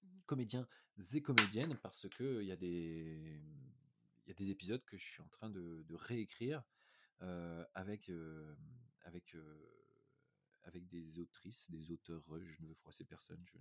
[0.03, 0.69] mmh comédiens
[1.15, 3.41] et comédiennes parce que il y a des
[4.25, 6.63] il y a des épisodes que je suis en train de, réécrire
[7.75, 8.11] avec
[9.05, 9.37] avec
[10.65, 12.23] avec des autrices, des auteurs.
[12.29, 13.43] Je ne veux froisser personne.
[13.45, 13.59] Je,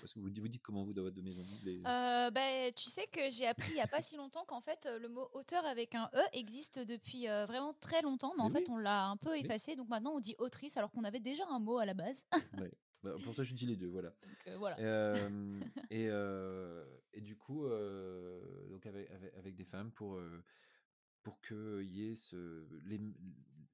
[0.00, 1.42] parce que vous, vous dites comment vous dans votre maison
[1.86, 4.88] euh, bah, Tu sais que j'ai appris il n'y a pas si longtemps qu'en fait
[5.00, 8.76] le mot auteur avec un E existe depuis vraiment très longtemps, mais, en fait on
[8.76, 11.78] l'a un peu effacé, donc maintenant on dit autrice alors qu'on avait déjà un mot
[11.78, 12.26] à la base.
[13.04, 14.12] Bah, pour ça je dis les deux, voilà.
[14.56, 14.76] voilà.
[15.90, 16.06] et,
[17.12, 17.68] et, du coup,
[18.70, 20.20] donc avec, avec, des femmes pour,
[21.22, 23.00] pour qu'il y ait ce, les,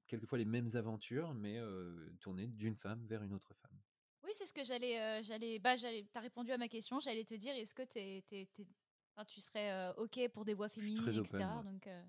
[0.05, 1.59] quelquefois les mêmes aventures, mais
[2.19, 3.79] tournées d'une femme vers une autre femme.
[4.23, 4.99] Oui, c'est ce que j'allais.
[4.99, 6.05] Euh, j'allais bah, j'allais.
[6.11, 6.99] T'as répondu à ma question.
[6.99, 8.47] J'allais te dire, est-ce que t'es, t'es,
[9.15, 11.43] Enfin, tu serais euh, ok pour des voix féminines, etc.
[11.63, 11.85] donc.
[11.87, 12.03] Euh...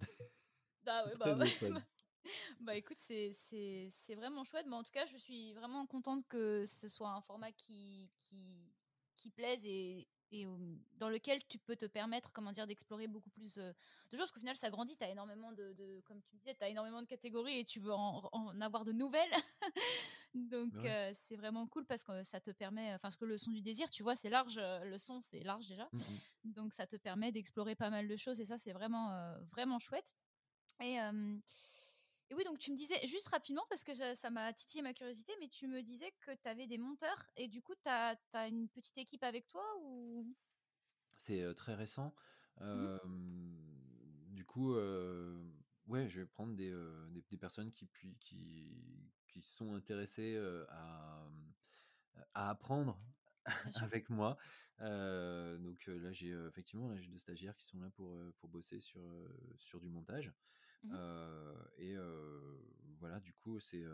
[0.86, 1.34] ah ouais, bah,
[2.60, 3.30] bah, écoute, c'est,
[4.14, 4.66] vraiment chouette.
[4.66, 8.72] Mais en tout cas, je suis vraiment contente que ce soit un format qui, qui,
[9.16, 10.46] qui plaise et, et
[10.98, 13.74] dans lequel tu peux te permettre comment dire d'explorer beaucoup plus de
[14.10, 14.96] choses parce qu'au final ça grandit.
[14.96, 17.80] Tu as énormément de, comme tu me disais tu as énormément de catégories et tu
[17.80, 19.30] veux en, avoir de nouvelles.
[20.34, 20.72] Donc
[21.12, 23.90] c'est vraiment cool parce que ça te permet enfin parce que le son du désir
[23.90, 25.88] tu vois c'est large le son c'est large déjà.
[25.92, 26.00] Mmh
[26.44, 30.16] donc ça te permet d'explorer pas mal de choses et ça c'est vraiment vraiment chouette.
[30.80, 30.98] Et
[32.32, 35.34] et oui, donc tu me disais, juste rapidement, parce que ça m'a titillé ma curiosité,
[35.38, 38.16] mais tu me disais que tu avais des monteurs et du coup, tu as,
[38.48, 40.34] une petite équipe avec toi ou?
[41.18, 42.14] C'est très récent.
[42.60, 42.96] Mmh
[44.30, 46.74] du coup, ouais, je vais prendre des,
[47.30, 47.86] des, personnes qui,
[48.18, 48.74] qui,
[49.28, 50.36] qui sont intéressées
[50.70, 51.28] à,
[52.34, 52.98] à apprendre
[53.82, 54.38] avec moi.
[54.80, 59.02] donc là, j'ai effectivement là, j'ai deux stagiaires qui sont là pour, pour bosser sur,
[59.58, 60.32] sur du montage.
[60.82, 60.94] Mmh
[61.78, 61.96] et
[62.98, 63.84] voilà, du coup, c'est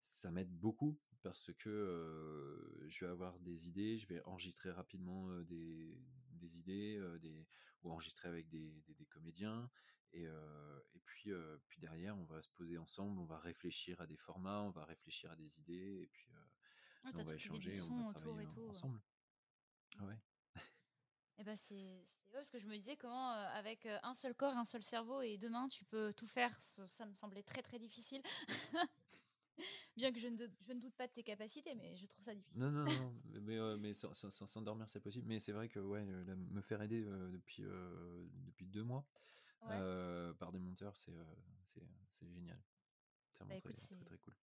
[0.00, 5.98] ça m'aide beaucoup parce que je vais avoir des idées, je vais enregistrer rapidement des,
[6.32, 7.46] des, idées, des,
[7.82, 9.70] ou enregistrer avec des, des, comédiens.
[10.12, 11.30] Et, et puis,
[11.68, 14.84] puis derrière, on va se poser ensemble, on va réfléchir à des formats, on va
[14.84, 16.30] réfléchir à des idées, et puis
[17.14, 19.00] on va échanger, on va travailler ensemble.
[20.00, 20.18] Ouais.
[21.40, 24.82] Eh ben c'est parce que je me disais comment avec un seul corps, un seul
[24.82, 26.54] cerveau et deux mains, tu peux tout faire.
[26.58, 28.22] Ça, me semblait très très difficile.
[29.96, 32.34] Bien que je ne, je ne, doute pas de tes capacités, mais je trouve ça
[32.34, 32.60] difficile.
[32.60, 35.26] Non, non, non, mais, mais sans, s'endormir, c'est possible.
[35.26, 37.64] Mais c'est vrai que ouais, me faire aider depuis,
[38.46, 39.06] depuis deux mois
[39.60, 41.12] par des monteurs, c'est
[42.34, 42.60] génial.
[43.32, 44.34] C'est bah, très, très, très, cool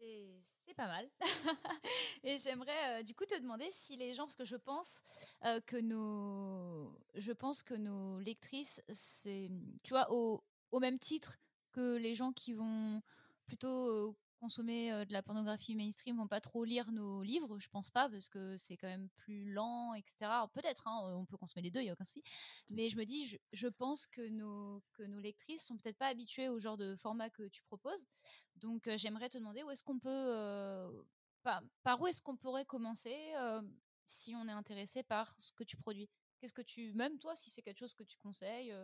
[0.00, 1.08] c'est pas mal.
[2.24, 5.02] et j'aimerais du coup te demander si les gens, parce que je pense
[5.66, 9.50] que nos, je pense que nos lectrices, c'est,
[9.82, 11.38] tu vois, au, au, même titre
[11.72, 13.02] que les gens qui vont
[13.46, 18.08] plutôt consommer de la pornographie mainstream vont pas trop lire nos livres, je pense pas,
[18.08, 20.30] parce que c'est quand même plus lent, etc.
[20.52, 22.22] Peut-être, hein, on peut consommer les deux, il n'y a aucun souci.
[22.68, 26.48] Mais je me dis, je, pense que nos, que nos lectrices sont peut-être pas habituées
[26.48, 28.06] au genre de format que tu proposes.
[28.56, 31.04] Donc j'aimerais te demander où est-ce qu'on peut,
[31.42, 33.16] par, par, où est-ce qu'on pourrait commencer
[34.04, 36.08] si on est intéressé par ce que tu produis?
[36.40, 38.74] Qu'est-ce que tu, même toi, si c'est quelque chose que tu conseilles.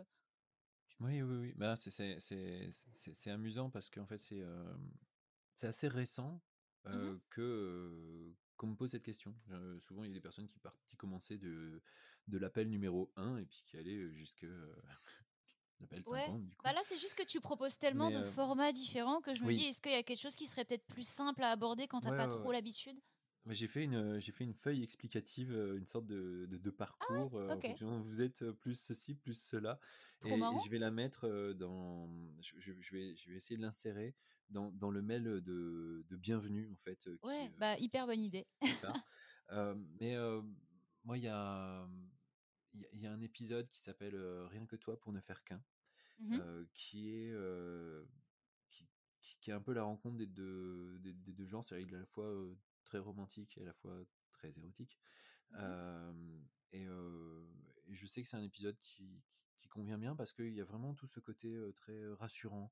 [0.99, 1.53] Oui, oui, oui.
[1.55, 4.43] Bah, c'est amusant parce qu'en fait, c'est
[5.57, 6.41] c'est assez récent
[6.85, 9.35] mmh que qu'on me pose cette question.
[9.81, 11.81] souvent, il y a des personnes qui, partent, qui commençaient de,
[12.27, 14.47] de l'appel numéro 1 et puis qui allaient jusque
[15.79, 16.41] l'appel 50.
[16.41, 16.61] Du coup.
[16.63, 19.65] Bah là, c'est juste que tu proposes tellement de formats différents que je me dis,
[19.65, 22.07] est-ce qu'il y a quelque chose qui serait peut-être plus simple à aborder quand tu
[22.07, 22.97] n'as pas trop l'habitude?
[23.49, 27.39] J'ai fait une j'ai fait une feuille explicative, une sorte de, de, ah parcours.
[28.03, 29.79] vous êtes plus ceci, plus cela,
[30.25, 32.09] et, je vais la mettre dans.
[32.41, 34.15] Je, vais je vais essayer de l'insérer
[34.49, 37.09] dans, dans, le mail de, de bienvenue en fait.
[37.23, 38.47] ouais, bah hyper bonne idée.
[39.99, 40.15] mais
[41.03, 41.87] moi il y a
[42.93, 44.15] il y, a un épisode qui s'appelle
[44.49, 45.63] Rien que toi pour ne faire qu'un,
[46.19, 46.39] mmh
[46.73, 47.33] qui est
[49.41, 52.05] qui, est un peu la rencontre des deux, des, des deux genres, c'est-à-dire à la
[52.05, 52.29] fois
[52.83, 54.99] très romantique et à la fois très érotique.
[55.51, 56.41] Mmh
[56.73, 56.85] et,
[57.89, 59.23] je sais que c'est un épisode qui,
[59.59, 62.71] qui, convient bien parce qu'il y a vraiment tout ce côté très rassurant,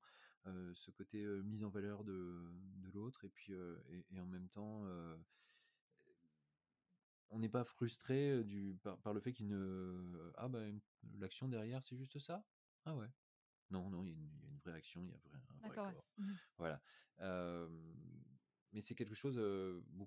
[0.74, 2.40] ce côté mise en valeur de,
[2.78, 4.84] de l'autre et puis et, en même temps
[7.30, 10.60] on n'est pas frustré du par, par le fait qu'il ne ah bah
[11.18, 12.44] l'action derrière c'est juste ça?
[12.84, 13.08] Ah ouais.
[13.70, 16.04] Non non il y, a une vraie action il y a un vrai corps.
[16.18, 16.80] Mmh voilà.
[18.72, 19.40] Mais c'est quelque chose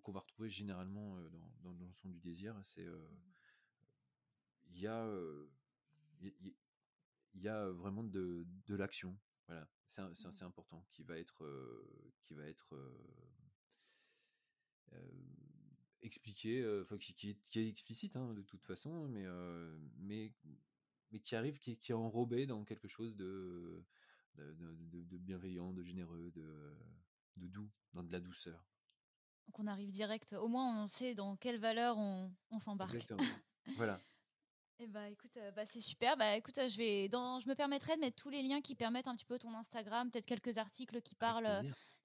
[0.03, 2.55] qu'on va retrouver généralement dans, dans, le son du désir.
[2.63, 2.85] C'est
[4.69, 5.09] il y a
[6.21, 9.17] il y, a vraiment de, de l'action.
[9.49, 11.43] Voilà, c'est mmh important qui va être
[12.21, 12.75] qui va être
[16.03, 19.25] expliqué, enfin qui, qui, est explicite hein, de toute façon, mais
[19.97, 20.31] mais
[21.11, 23.83] mais qui arrive, qui, qui, est enrobé dans quelque chose de
[24.35, 26.77] de, de, de bienveillant, de généreux, de
[27.37, 28.63] de doux, dans de la douceur.
[29.47, 32.93] Donc on arrive direct, au moins on sait dans quelle valeur on, on s'embarque.
[32.93, 33.23] Exactement.
[33.77, 33.99] voilà.
[34.81, 36.15] Eh bah écoute, euh, bah, c'est super.
[36.15, 39.09] Bah écoute, je vais, dans, je me permettrai de mettre tous les liens qui permettent
[39.09, 41.51] un petit peu ton Instagram, peut-être quelques articles qui parlent,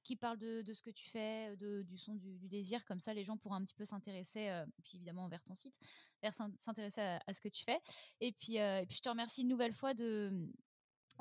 [0.03, 2.85] qui parlent de, de, ce que tu fais, de, du son du, désir.
[2.85, 5.79] Comme ça, les gens pourront un petit peu s'intéresser, euh, puis évidemment vers ton site,
[6.21, 7.81] vers s'intéresser à, ce que tu fais.
[8.21, 10.33] Et puis, euh, et puis je te remercie une nouvelle fois de,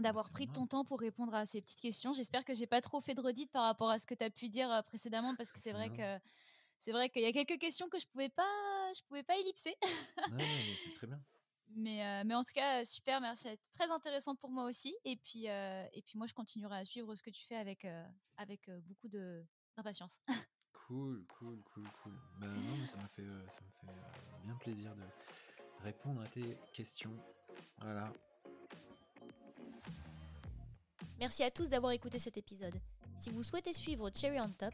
[0.02, 2.14] d'avoir pris ton temps pour répondre à ces petites questions.
[2.14, 4.32] J'espère que j'ai pas trop fait de redite par rapport à ce que tu as
[4.32, 6.20] pu dire précédemment parce que c'est vrai que
[6.80, 9.76] c'est vrai qu'il y a quelques questions que je pouvais pas je pouvais pas ellipser.
[10.84, 11.22] c'est très bien.
[11.76, 13.44] Mais, mais en tout cas, super, merci.
[13.44, 14.96] C'est très intéressant pour moi aussi.
[15.06, 17.88] Et puis, et puis moi, je continuerai à suivre ce que tu fais avec,
[18.38, 20.20] avec beaucoup d'impatience.
[20.88, 22.14] cool, cool, cool, cool.
[22.40, 24.00] Bah, non, mais ça me fait, ça me fait
[24.44, 25.04] bien plaisir de
[25.84, 27.16] répondre à tes questions.
[27.80, 28.12] Voilà.
[31.20, 32.76] Merci à tous d'avoir écouté cet épisode.
[33.20, 34.74] Si vous souhaitez suivre Cherry on Top,